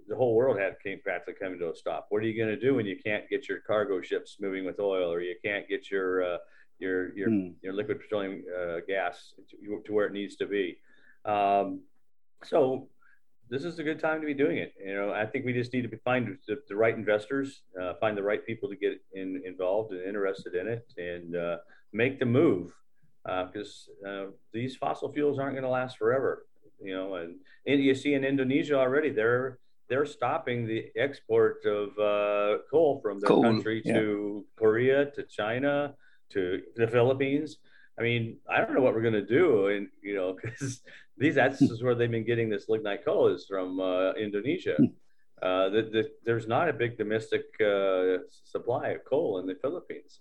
the 0.08 0.16
whole 0.16 0.34
world 0.34 0.58
had 0.58 0.80
came 0.82 1.00
practically 1.02 1.34
coming 1.34 1.58
to 1.58 1.70
a 1.70 1.76
stop. 1.76 2.06
What 2.10 2.22
are 2.22 2.26
you 2.26 2.36
going 2.36 2.54
to 2.54 2.60
do 2.60 2.74
when 2.74 2.86
you 2.86 2.96
can't 3.04 3.28
get 3.28 3.48
your 3.48 3.58
cargo 3.60 4.00
ships 4.00 4.36
moving 4.40 4.64
with 4.64 4.78
oil, 4.78 5.12
or 5.12 5.20
you 5.20 5.34
can't 5.44 5.68
get 5.68 5.90
your 5.90 6.34
uh, 6.34 6.38
your 6.78 7.16
your, 7.16 7.28
mm. 7.28 7.54
your 7.62 7.72
liquid 7.72 8.00
petroleum 8.00 8.44
uh, 8.56 8.76
gas 8.86 9.34
to, 9.50 9.82
to, 9.84 9.92
where 9.92 10.06
it 10.06 10.12
needs 10.12 10.36
to 10.36 10.46
be? 10.46 10.78
Um, 11.24 11.80
so 12.44 12.88
this 13.48 13.64
is 13.64 13.78
a 13.78 13.82
good 13.82 14.00
time 14.00 14.20
to 14.20 14.26
be 14.26 14.34
doing 14.34 14.58
it. 14.58 14.72
You 14.84 14.94
know, 14.94 15.12
I 15.12 15.26
think 15.26 15.44
we 15.44 15.52
just 15.52 15.72
need 15.72 15.88
to 15.90 15.98
find 15.98 16.36
the, 16.48 16.56
the 16.68 16.76
right 16.76 16.94
investors, 16.94 17.62
uh, 17.80 17.94
find 18.00 18.16
the 18.16 18.22
right 18.22 18.44
people 18.44 18.68
to 18.68 18.76
get 18.76 19.00
in, 19.12 19.42
involved 19.44 19.92
and 19.92 20.02
interested 20.02 20.54
in 20.54 20.66
it, 20.68 20.92
and 20.96 21.36
uh, 21.36 21.56
make 21.92 22.18
the 22.18 22.26
move 22.26 22.72
because 23.24 23.88
uh, 24.06 24.08
uh, 24.08 24.26
these 24.52 24.76
fossil 24.76 25.12
fuels 25.12 25.38
aren't 25.38 25.54
going 25.54 25.64
to 25.64 25.68
last 25.68 25.96
forever. 25.96 26.46
You 26.80 26.94
know, 26.94 27.14
and, 27.14 27.36
and 27.66 27.82
you 27.82 27.94
see 27.94 28.14
in 28.14 28.24
Indonesia 28.24 28.74
already, 28.74 29.10
they're 29.10 29.58
they're 29.88 30.06
stopping 30.06 30.66
the 30.66 30.86
export 30.96 31.64
of 31.64 31.90
uh, 31.98 32.58
coal 32.70 33.00
from 33.00 33.20
their 33.20 33.28
coal, 33.28 33.42
country 33.42 33.82
yeah. 33.84 33.94
to 33.94 34.44
Korea, 34.56 35.06
to 35.12 35.22
China, 35.22 35.94
to 36.30 36.60
the 36.74 36.88
Philippines. 36.88 37.58
I 37.98 38.02
mean, 38.02 38.38
I 38.50 38.60
don't 38.60 38.74
know 38.74 38.82
what 38.82 38.94
we're 38.94 39.02
going 39.02 39.14
to 39.14 39.24
do, 39.24 39.68
and 39.68 39.88
you 40.02 40.14
know, 40.14 40.36
because 40.42 40.80
these 41.18 41.34
that's 41.34 41.82
where 41.82 41.94
they've 41.94 42.10
been 42.10 42.24
getting 42.24 42.48
this 42.48 42.68
lignite 42.68 43.04
coal 43.04 43.28
is 43.28 43.46
from 43.46 43.80
uh, 43.80 44.12
Indonesia. 44.12 44.76
Hmm. 44.76 44.86
Uh, 45.42 45.68
the, 45.68 45.82
the, 45.82 46.10
there's 46.24 46.46
not 46.46 46.68
a 46.68 46.72
big 46.72 46.96
domestic 46.96 47.42
uh, 47.60 48.18
supply 48.44 48.88
of 48.88 49.04
coal 49.04 49.38
in 49.38 49.46
the 49.46 49.54
Philippines, 49.60 50.20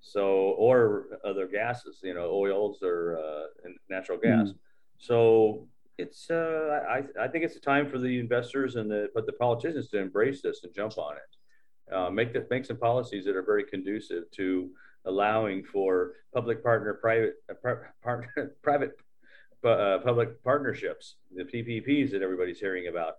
so 0.00 0.54
or 0.58 1.06
other 1.24 1.46
gases, 1.46 2.00
you 2.02 2.14
know, 2.14 2.30
oils 2.32 2.82
or 2.82 3.18
uh, 3.18 3.68
natural 3.88 4.18
gas. 4.18 4.48
Mm. 4.48 4.54
So 4.98 5.68
it's 5.98 6.30
uh, 6.30 6.80
I 6.88 7.02
I 7.20 7.28
think 7.28 7.44
it's 7.44 7.56
a 7.56 7.60
time 7.60 7.88
for 7.88 7.98
the 7.98 8.18
investors 8.18 8.74
and 8.74 8.90
the 8.90 9.08
but 9.14 9.26
the 9.26 9.32
politicians 9.32 9.88
to 9.90 9.98
embrace 9.98 10.42
this 10.42 10.64
and 10.64 10.74
jump 10.74 10.98
on 10.98 11.14
it. 11.16 11.94
Uh, 11.94 12.10
make 12.10 12.32
the, 12.32 12.44
make 12.50 12.64
some 12.64 12.76
policies 12.76 13.24
that 13.24 13.36
are 13.36 13.44
very 13.44 13.62
conducive 13.62 14.28
to 14.32 14.70
allowing 15.04 15.62
for 15.62 16.14
public 16.34 16.62
partner 16.62 16.94
private 16.94 17.34
uh, 17.48 17.54
par, 18.02 18.28
private 18.62 18.98
uh, 19.70 19.98
public 19.98 20.42
partnerships, 20.42 21.16
the 21.34 21.44
PPPs 21.44 22.10
that 22.12 22.22
everybody's 22.22 22.60
hearing 22.60 22.88
about. 22.88 23.14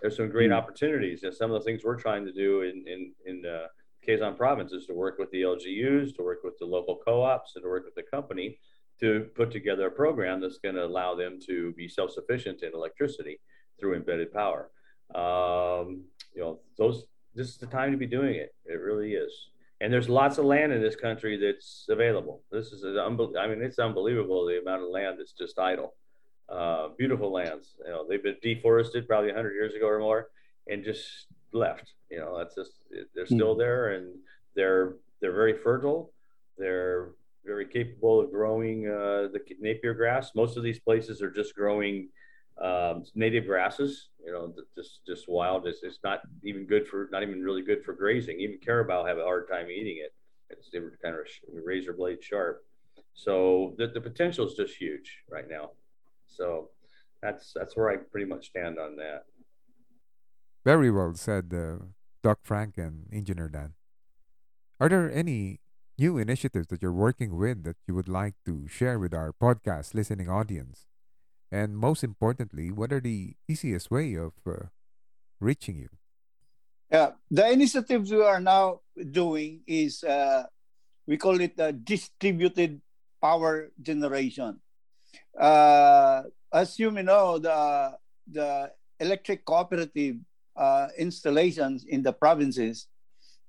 There's 0.00 0.16
some 0.16 0.30
great 0.30 0.50
mm. 0.50 0.56
opportunities, 0.56 1.22
and 1.22 1.34
some 1.34 1.52
of 1.52 1.60
the 1.60 1.64
things 1.64 1.82
we're 1.84 2.00
trying 2.00 2.24
to 2.24 2.32
do 2.32 2.62
in 2.62 2.84
in 2.86 3.12
in 3.24 3.46
uh, 3.46 3.66
Quezon 4.06 4.36
Province 4.36 4.72
is 4.72 4.86
to 4.86 4.94
work 4.94 5.18
with 5.18 5.30
the 5.30 5.42
LGUs, 5.42 6.16
to 6.16 6.22
work 6.22 6.40
with 6.42 6.58
the 6.58 6.66
local 6.66 7.00
co-ops, 7.04 7.52
and 7.54 7.62
to 7.62 7.68
work 7.68 7.84
with 7.84 7.94
the 7.94 8.02
company 8.02 8.58
to 9.00 9.26
put 9.34 9.50
together 9.50 9.86
a 9.86 9.90
program 9.90 10.40
that's 10.40 10.58
going 10.58 10.74
to 10.74 10.84
allow 10.84 11.14
them 11.14 11.38
to 11.46 11.72
be 11.72 11.88
self-sufficient 11.88 12.62
in 12.62 12.70
electricity 12.72 13.40
through 13.78 13.94
embedded 13.96 14.32
power. 14.32 14.70
Um, 15.14 16.04
you 16.34 16.40
know, 16.40 16.60
those 16.78 17.04
this 17.34 17.48
is 17.48 17.56
the 17.56 17.66
time 17.66 17.92
to 17.92 17.96
be 17.96 18.06
doing 18.06 18.34
it. 18.34 18.54
It 18.64 18.80
really 18.80 19.14
is 19.14 19.48
and 19.82 19.92
there's 19.92 20.08
lots 20.08 20.38
of 20.38 20.44
land 20.44 20.72
in 20.72 20.80
this 20.80 20.94
country 20.94 21.36
that's 21.36 21.86
available. 21.88 22.42
This 22.52 22.68
is 22.68 22.84
an 22.84 22.94
unbel- 22.94 23.36
I 23.36 23.48
mean, 23.48 23.60
it's 23.62 23.80
unbelievable 23.80 24.46
the 24.46 24.60
amount 24.60 24.82
of 24.82 24.88
land 24.90 25.16
that's 25.18 25.32
just 25.32 25.58
idle. 25.58 25.94
Uh, 26.48 26.90
beautiful 26.96 27.32
lands. 27.32 27.74
You 27.84 27.90
know, 27.90 28.06
they've 28.08 28.22
been 28.22 28.36
deforested 28.40 29.08
probably 29.08 29.30
100 29.30 29.54
years 29.54 29.74
ago 29.74 29.88
or 29.88 29.98
more, 29.98 30.28
and 30.68 30.84
just 30.84 31.26
left. 31.52 31.94
You 32.10 32.20
know, 32.20 32.38
that's 32.38 32.54
just 32.54 32.72
they're 33.12 33.26
still 33.26 33.54
hmm. 33.54 33.58
there, 33.58 33.94
and 33.94 34.14
they're 34.54 34.94
they're 35.20 35.32
very 35.32 35.58
fertile. 35.58 36.12
They're 36.56 37.10
very 37.44 37.66
capable 37.66 38.20
of 38.20 38.30
growing 38.30 38.86
uh, 38.86 39.28
the 39.32 39.40
Napier 39.58 39.94
grass. 39.94 40.30
Most 40.36 40.56
of 40.56 40.62
these 40.62 40.78
places 40.78 41.22
are 41.22 41.30
just 41.30 41.56
growing 41.56 42.08
um, 42.60 43.04
native 43.14 43.46
grasses, 43.46 44.10
you 44.24 44.32
know, 44.32 44.54
just 44.76 45.00
just 45.06 45.28
wild. 45.28 45.66
It's, 45.66 45.82
it's 45.82 45.98
not 46.04 46.20
even 46.44 46.66
good 46.66 46.86
for, 46.86 47.08
not 47.10 47.22
even 47.22 47.40
really 47.42 47.62
good 47.62 47.84
for 47.84 47.92
grazing. 47.92 48.40
Even 48.40 48.58
carabao 48.64 49.04
have 49.04 49.18
a 49.18 49.24
hard 49.24 49.48
time 49.48 49.70
eating 49.70 49.98
it. 49.98 50.12
It's 50.50 50.70
kind 51.02 51.14
of 51.14 51.26
razor 51.64 51.94
blade 51.94 52.22
sharp. 52.22 52.64
So 53.14 53.74
the, 53.78 53.88
the 53.88 54.00
potential 54.00 54.46
is 54.46 54.54
just 54.54 54.74
huge 54.76 55.22
right 55.30 55.48
now. 55.48 55.70
So 56.26 56.70
that's 57.22 57.52
that's 57.54 57.76
where 57.76 57.90
I 57.90 57.96
pretty 57.96 58.26
much 58.26 58.48
stand 58.48 58.78
on 58.78 58.96
that. 58.96 59.24
Very 60.64 60.90
well 60.90 61.14
said, 61.14 61.52
uh, 61.54 61.84
Doc 62.22 62.40
Frank 62.42 62.78
and 62.78 63.06
Engineer 63.12 63.48
Dan. 63.48 63.74
Are 64.78 64.88
there 64.88 65.10
any 65.10 65.60
new 65.98 66.18
initiatives 66.18 66.68
that 66.68 66.82
you're 66.82 66.92
working 66.92 67.36
with 67.36 67.64
that 67.64 67.76
you 67.86 67.94
would 67.94 68.08
like 68.08 68.34
to 68.44 68.68
share 68.68 68.98
with 68.98 69.14
our 69.14 69.32
podcast 69.32 69.94
listening 69.94 70.28
audience? 70.28 70.86
And 71.52 71.76
most 71.76 72.02
importantly, 72.02 72.72
what 72.72 72.96
are 72.96 73.00
the 73.00 73.36
easiest 73.46 73.90
way 73.90 74.14
of 74.14 74.32
uh, 74.48 74.72
reaching 75.38 75.76
you? 75.76 75.90
Yeah, 76.90 77.12
the 77.30 77.52
initiatives 77.52 78.10
we 78.10 78.24
are 78.24 78.40
now 78.40 78.80
doing 78.96 79.60
is 79.66 80.02
uh, 80.02 80.44
we 81.06 81.18
call 81.18 81.38
it 81.40 81.60
uh, 81.60 81.72
distributed 81.72 82.80
power 83.20 83.68
generation. 83.82 84.60
Uh, 85.38 86.22
as 86.52 86.78
you 86.78 86.90
may 86.90 87.02
know, 87.02 87.36
the 87.36 88.00
the 88.32 88.72
electric 88.98 89.44
cooperative 89.44 90.16
uh, 90.56 90.88
installations 90.96 91.84
in 91.84 92.02
the 92.02 92.12
provinces 92.12 92.88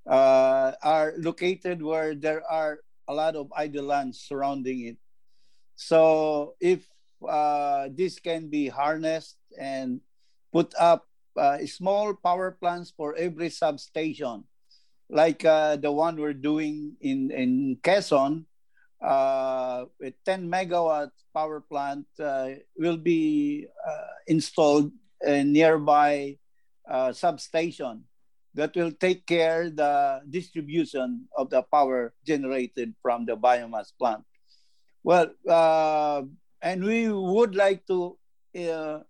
uh, 0.04 0.76
are 0.84 1.16
located 1.20 1.82
where 1.82 2.16
there 2.16 2.43
are 2.51 2.80
a 3.08 3.14
lot 3.14 3.36
of 3.36 3.47
idle 3.56 3.86
lands 3.86 4.20
surrounding 4.20 4.91
it. 4.91 4.97
So 5.76 6.56
if 6.60 6.84
uh, 7.26 7.89
this 7.91 8.19
can 8.19 8.49
be 8.49 8.67
harnessed 8.67 9.38
and 9.57 10.01
put 10.51 10.74
up 10.80 11.07
uh, 11.38 11.57
small 11.65 12.13
power 12.13 12.51
plants 12.51 12.93
for 12.95 13.15
every 13.15 13.49
substation, 13.49 14.43
like 15.09 15.43
uh, 15.45 15.76
the 15.78 15.91
one 15.91 16.17
we're 16.17 16.34
doing 16.34 16.95
in, 17.01 17.32
in 17.32 17.78
Quezon, 17.82 18.45
uh, 19.03 19.86
a 20.01 20.11
10 20.26 20.49
megawatt 20.49 21.11
power 21.34 21.59
plant 21.59 22.05
uh, 22.19 22.49
will 22.78 22.97
be 22.97 23.67
uh, 23.86 24.13
installed 24.28 24.91
in 25.26 25.51
nearby 25.51 26.38
uh, 26.89 27.11
substation 27.11 28.03
that 28.53 28.76
will 28.76 28.91
take 28.91 29.26
care 29.26 29.69
the 29.69 30.21
distribution 30.30 31.26
of 31.36 31.49
the 31.49 31.61
power 31.63 32.13
generated 32.26 32.93
from 33.01 33.26
the 33.26 33.36
biomass 33.36 33.91
plant. 33.97 34.24
Well, 35.03 35.34
and 36.64 36.82
we 36.82 37.11
would 37.11 37.53
like 37.53 37.86
to 37.86 38.18
uh, 38.55 39.03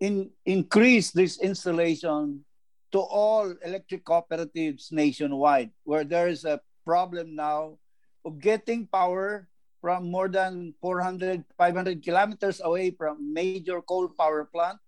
in, 0.00 0.28
increase 0.44 1.12
this 1.12 1.38
installation 1.38 2.44
to 2.90 2.98
all 2.98 3.54
electric 3.64 4.04
cooperatives 4.04 4.90
nationwide, 4.90 5.70
where 5.84 6.02
there 6.02 6.26
is 6.26 6.44
a 6.44 6.60
problem 6.84 7.36
now 7.36 7.78
of 8.24 8.40
getting 8.40 8.88
power 8.90 9.46
from 9.80 10.10
more 10.10 10.28
than 10.28 10.74
400, 10.82 11.44
500 11.56 12.02
kilometers 12.02 12.60
away 12.62 12.90
from 12.90 13.32
major 13.32 13.80
coal 13.80 14.08
power 14.08 14.44
plant. 14.44 14.78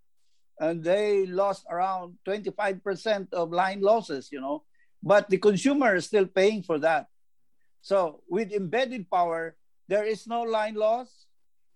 And 0.59 0.83
they 0.83 1.27
lost 1.27 1.65
around 1.71 2.19
25% 2.27 3.33
of 3.33 3.53
line 3.53 3.81
losses, 3.81 4.29
you 4.33 4.41
know, 4.41 4.65
but 5.03 5.31
the 5.31 5.39
consumer 5.39 5.95
is 5.95 6.07
still 6.07 6.27
paying 6.27 6.63
for 6.63 6.79
that. 6.81 7.07
So 7.81 8.23
with 8.29 8.53
embedded 8.53 9.09
power, 9.09 9.57
there 9.89 10.05
is 10.05 10.27
no 10.27 10.43
line 10.43 10.75
loss 10.75 11.22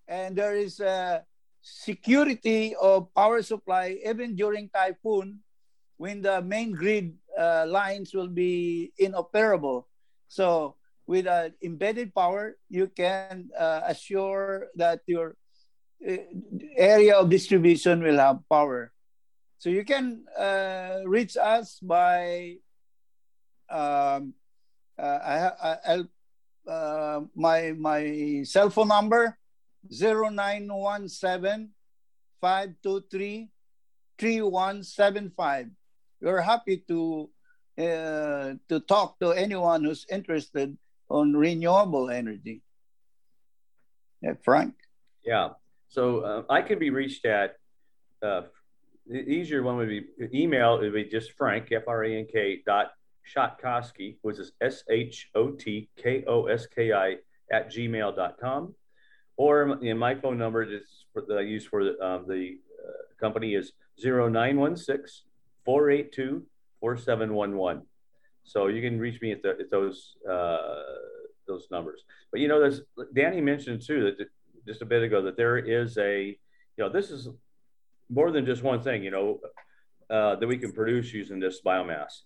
and 0.07 0.35
there 0.35 0.55
is 0.55 0.79
a 0.79 1.23
security 1.61 2.75
of 2.79 3.13
power 3.13 3.41
supply 3.41 3.99
even 4.05 4.35
during 4.35 4.69
typhoon 4.69 5.39
when 5.97 6.21
the 6.21 6.41
main 6.41 6.71
grid 6.71 7.13
uh, 7.37 7.65
lines 7.67 8.13
will 8.13 8.27
be 8.29 8.91
inoperable. 8.97 9.87
So 10.27 10.75
with 11.05 11.27
uh, 11.27 11.49
embedded 11.63 12.13
power, 12.13 12.57
you 12.69 12.87
can 12.87 13.49
uh, 13.57 13.81
assure 13.85 14.67
that 14.75 15.01
your 15.07 15.35
uh, 16.07 16.17
area 16.77 17.15
of 17.17 17.29
distribution 17.29 18.03
will 18.03 18.17
have 18.17 18.39
power. 18.49 18.91
So 19.57 19.69
you 19.69 19.83
can 19.83 20.23
uh, 20.37 21.01
reach 21.05 21.35
us 21.35 21.79
by 21.81 22.57
um, 23.69 24.33
uh, 24.97 25.01
I, 25.01 25.77
I, 25.85 27.19
my 27.35 27.73
my 27.73 28.43
cell 28.43 28.69
phone 28.69 28.89
number 28.89 29.37
0917 29.91 31.69
523 32.41 33.49
3175. 34.17 35.67
We're 36.21 36.41
happy 36.41 36.83
to 36.87 37.29
uh, 37.77 38.53
to 38.69 38.79
talk 38.87 39.19
to 39.19 39.31
anyone 39.31 39.83
who's 39.83 40.05
interested 40.09 40.75
on 41.09 41.33
renewable 41.33 42.09
energy. 42.09 42.63
Yeah, 44.21 44.33
Frank. 44.41 44.73
Yeah. 45.23 45.49
So 45.89 46.19
uh, 46.21 46.43
I 46.49 46.61
can 46.63 46.79
be 46.79 46.89
reached 46.89 47.25
at 47.25 47.55
uh, 48.23 48.41
the 49.05 49.21
easier 49.29 49.61
one 49.61 49.77
would 49.77 49.89
be 49.89 50.05
email. 50.33 50.77
It 50.77 50.89
would 50.89 50.93
be 50.93 51.05
just 51.05 51.33
Frank 51.33 51.71
F 51.71 51.83
R 51.87 52.03
A 52.03 52.17
N 52.17 52.27
K 52.31 52.61
dot 52.65 52.91
Shotkoski, 53.23 54.17
which 54.21 54.39
is 54.39 54.51
S 54.59 54.83
H 54.89 55.29
O 55.35 55.51
T 55.51 55.89
K 55.97 56.23
O 56.27 56.47
S 56.47 56.65
K 56.65 56.93
I 56.93 57.17
at 57.51 57.71
gmail.com 57.71 58.73
or 59.37 59.77
you 59.81 59.93
know, 59.93 59.99
my 59.99 60.15
phone 60.15 60.37
number 60.37 60.63
is 60.63 61.05
for, 61.13 61.23
that 61.27 61.37
I 61.37 61.41
use 61.41 61.65
for 61.65 61.83
the, 61.83 61.99
um, 62.05 62.25
the 62.27 62.57
uh, 62.83 63.19
company 63.19 63.53
is 63.53 63.73
0916 64.03 65.25
482 65.63 66.45
4711. 66.79 67.83
So 68.43 68.67
you 68.67 68.81
can 68.81 68.99
reach 68.99 69.21
me 69.21 69.31
at, 69.31 69.41
the, 69.43 69.49
at 69.49 69.69
those 69.69 70.15
uh, 70.29 70.83
those 71.47 71.67
numbers. 71.71 72.03
But 72.31 72.41
you 72.41 72.47
know, 72.47 72.59
there's 72.59 72.81
Danny 73.13 73.41
mentioned 73.41 73.81
too 73.85 74.03
that 74.17 74.27
just 74.65 74.81
a 74.81 74.85
bit 74.85 75.03
ago 75.03 75.21
that 75.23 75.37
there 75.37 75.57
is 75.57 75.97
a, 75.97 76.25
you 76.25 76.35
know, 76.77 76.89
this 76.89 77.09
is 77.09 77.29
more 78.09 78.31
than 78.31 78.45
just 78.45 78.63
one 78.63 78.81
thing, 78.81 79.03
you 79.03 79.11
know, 79.11 79.39
uh, 80.09 80.35
that 80.35 80.47
we 80.47 80.57
can 80.57 80.71
produce 80.71 81.13
using 81.13 81.39
this 81.39 81.61
biomass. 81.65 82.21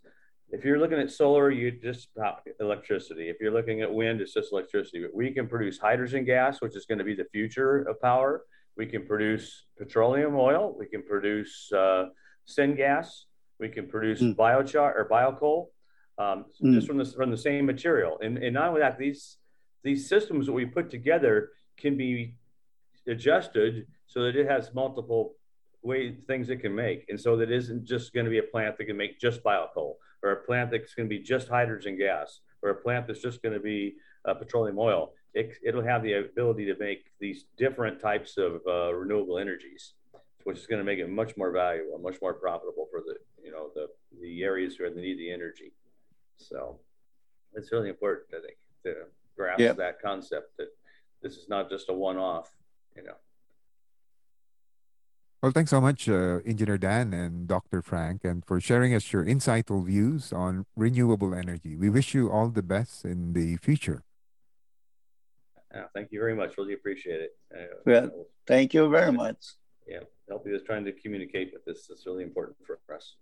If 0.51 0.65
you're 0.65 0.79
looking 0.79 0.99
at 0.99 1.09
solar, 1.11 1.49
you 1.49 1.71
just 1.71 2.09
electricity. 2.59 3.29
If 3.29 3.37
you're 3.39 3.53
looking 3.53 3.81
at 3.81 3.93
wind, 3.93 4.19
it's 4.19 4.33
just 4.33 4.51
electricity. 4.51 5.01
But 5.01 5.15
we 5.15 5.31
can 5.31 5.47
produce 5.47 5.77
hydrogen 5.77 6.25
gas, 6.25 6.61
which 6.61 6.75
is 6.75 6.85
going 6.85 6.97
to 6.97 7.05
be 7.05 7.15
the 7.15 7.25
future 7.31 7.79
of 7.79 8.01
power. 8.01 8.43
We 8.75 8.85
can 8.85 9.05
produce 9.05 9.65
petroleum 9.77 10.35
oil. 10.35 10.75
We 10.77 10.87
can 10.87 11.03
produce 11.03 11.71
uh, 11.71 12.05
syngas. 12.47 13.07
We 13.59 13.69
can 13.69 13.87
produce 13.87 14.21
mm. 14.21 14.35
biochar 14.35 14.95
or 14.95 15.07
biocoal, 15.09 15.67
um, 16.17 16.45
mm. 16.61 16.73
just 16.73 16.87
from 16.87 16.97
the 16.97 17.05
from 17.05 17.31
the 17.31 17.37
same 17.37 17.65
material. 17.65 18.17
And 18.21 18.37
and 18.37 18.53
not 18.53 18.69
only 18.69 18.81
that, 18.81 18.97
these 18.97 19.37
these 19.83 20.09
systems 20.09 20.47
that 20.47 20.53
we 20.53 20.65
put 20.65 20.89
together 20.89 21.49
can 21.77 21.95
be 21.95 22.35
adjusted 23.07 23.87
so 24.07 24.23
that 24.23 24.35
it 24.35 24.47
has 24.47 24.73
multiple 24.73 25.35
way 25.83 26.15
things 26.27 26.49
it 26.49 26.57
can 26.57 26.75
make, 26.75 27.05
and 27.09 27.19
so 27.19 27.37
that 27.37 27.51
isn't 27.51 27.85
just 27.85 28.13
going 28.13 28.25
to 28.25 28.29
be 28.29 28.39
a 28.39 28.43
plant 28.43 28.77
that 28.77 28.85
can 28.85 28.97
make 28.97 29.19
just 29.19 29.43
biocoal, 29.43 29.93
or 30.23 30.31
a 30.31 30.43
plant 30.43 30.71
that's 30.71 30.93
going 30.93 31.07
to 31.07 31.15
be 31.15 31.21
just 31.21 31.47
hydrogen 31.47 31.97
gas, 31.97 32.39
or 32.61 32.69
a 32.69 32.75
plant 32.75 33.07
that's 33.07 33.21
just 33.21 33.41
going 33.41 33.53
to 33.53 33.59
be 33.59 33.95
uh, 34.25 34.33
petroleum 34.33 34.77
oil 34.77 35.13
it, 35.33 35.57
it'll 35.63 35.83
have 35.83 36.03
the 36.03 36.13
ability 36.13 36.65
to 36.65 36.75
make 36.79 37.05
these 37.19 37.45
different 37.57 38.01
types 38.01 38.37
of 38.37 38.61
uh, 38.67 38.93
renewable 38.93 39.37
energies, 39.37 39.93
which 40.43 40.57
is 40.57 40.67
going 40.67 40.79
to 40.79 40.85
make 40.85 40.99
it 40.99 41.09
much 41.09 41.37
more 41.37 41.51
valuable, 41.51 41.97
much 41.99 42.17
more 42.21 42.33
profitable 42.33 42.87
for 42.91 43.01
the 43.05 43.15
you 43.43 43.51
know 43.51 43.69
the 43.73 43.87
the 44.21 44.43
areas 44.43 44.79
where 44.79 44.89
they 44.89 45.01
need 45.01 45.17
the 45.17 45.31
energy. 45.31 45.71
So 46.37 46.79
it's 47.53 47.71
really 47.71 47.89
important, 47.89 48.29
I 48.33 48.45
think, 48.45 48.57
to 48.83 49.03
grasp 49.37 49.59
yep. 49.59 49.77
that 49.77 50.01
concept 50.01 50.57
that 50.57 50.69
this 51.21 51.37
is 51.37 51.47
not 51.47 51.69
just 51.69 51.89
a 51.89 51.93
one-off. 51.93 52.51
You 52.95 53.03
know. 53.03 53.15
Well, 55.41 55.51
thanks 55.51 55.71
so 55.71 55.81
much, 55.81 56.07
uh, 56.07 56.39
Engineer 56.45 56.77
Dan 56.77 57.15
and 57.15 57.47
Dr. 57.47 57.81
Frank, 57.81 58.23
and 58.23 58.45
for 58.45 58.61
sharing 58.61 58.93
us 58.93 59.11
your 59.11 59.25
insightful 59.25 59.83
views 59.83 60.31
on 60.31 60.67
renewable 60.75 61.33
energy. 61.33 61.75
We 61.75 61.89
wish 61.89 62.13
you 62.13 62.31
all 62.31 62.49
the 62.49 62.61
best 62.61 63.05
in 63.05 63.33
the 63.33 63.57
future. 63.57 64.03
Yeah, 65.73 65.85
thank 65.95 66.11
you 66.11 66.19
very 66.19 66.35
much. 66.35 66.59
Really 66.59 66.73
appreciate 66.73 67.21
it. 67.21 67.31
Uh, 67.51 67.63
well, 67.87 68.27
thank 68.45 68.75
you 68.75 68.87
very 68.87 69.11
much. 69.11 69.55
Yeah, 69.87 70.01
help 70.29 70.45
you 70.45 70.53
with 70.53 70.63
trying 70.67 70.85
to 70.85 70.91
communicate 70.91 71.49
with 71.53 71.65
this. 71.65 71.89
It's 71.89 72.05
really 72.05 72.23
important 72.23 72.57
for 72.67 72.77
us. 72.93 73.15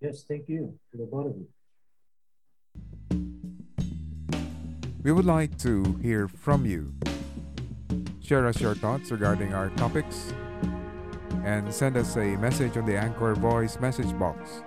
Yes, 0.00 0.24
thank 0.26 0.48
you 0.48 0.78
to 0.92 0.96
the 0.96 1.04
both 1.04 1.26
of 1.26 1.36
you. 1.36 1.48
We 5.02 5.12
would 5.12 5.26
like 5.26 5.58
to 5.58 5.84
hear 6.00 6.26
from 6.26 6.64
you. 6.64 6.94
Share 8.22 8.46
us 8.46 8.62
your 8.62 8.74
thoughts 8.74 9.10
regarding 9.10 9.52
our 9.52 9.68
topics 9.70 10.32
and 11.46 11.72
send 11.72 11.96
us 11.96 12.18
a 12.18 12.34
message 12.42 12.76
on 12.76 12.84
the 12.84 12.98
Anchor 12.98 13.32
Voice 13.38 13.78
message 13.78 14.10
box. 14.18 14.66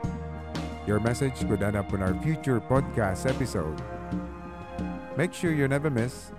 Your 0.87 1.03
message 1.03 1.35
could 1.43 1.61
end 1.61 1.75
up 1.75 1.91
on 1.91 2.01
our 2.01 2.15
future 2.23 2.63
podcast 2.63 3.27
episode. 3.27 3.75
Make 5.19 5.35
sure 5.35 5.51
you 5.51 5.67
never 5.67 5.91
miss 5.91 6.31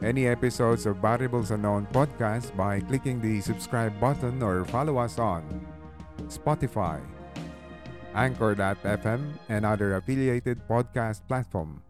any 0.00 0.30
episodes 0.30 0.86
of 0.86 1.02
Variables 1.02 1.50
Unknown 1.50 1.90
podcast 1.90 2.54
by 2.54 2.78
clicking 2.78 3.20
the 3.20 3.42
subscribe 3.42 3.98
button 3.98 4.40
or 4.40 4.64
follow 4.64 4.98
us 5.02 5.18
on 5.18 5.42
Spotify, 6.30 7.02
Anchor.fm, 8.14 9.34
and 9.50 9.66
other 9.66 9.96
affiliated 9.96 10.62
podcast 10.70 11.26
platform. 11.26 11.82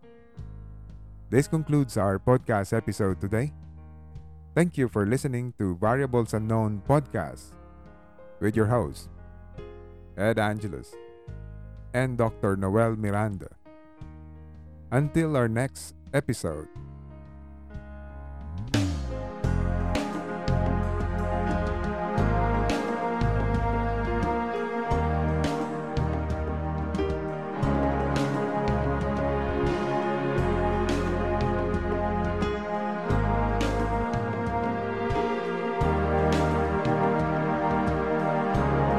This 1.28 1.46
concludes 1.46 1.98
our 1.98 2.18
podcast 2.18 2.72
episode 2.72 3.20
today. 3.20 3.52
Thank 4.54 4.78
you 4.78 4.88
for 4.88 5.04
listening 5.04 5.52
to 5.58 5.76
Variables 5.76 6.32
Unknown 6.32 6.80
podcast 6.88 7.52
with 8.40 8.56
your 8.56 8.66
host, 8.66 9.08
Ed 10.16 10.38
Angelus 10.38 10.94
and 11.94 12.18
Dr. 12.18 12.56
Noel 12.56 12.96
Miranda. 12.96 13.48
Until 14.90 15.36
our 15.36 15.48
next 15.48 15.94
episode. 16.12 16.68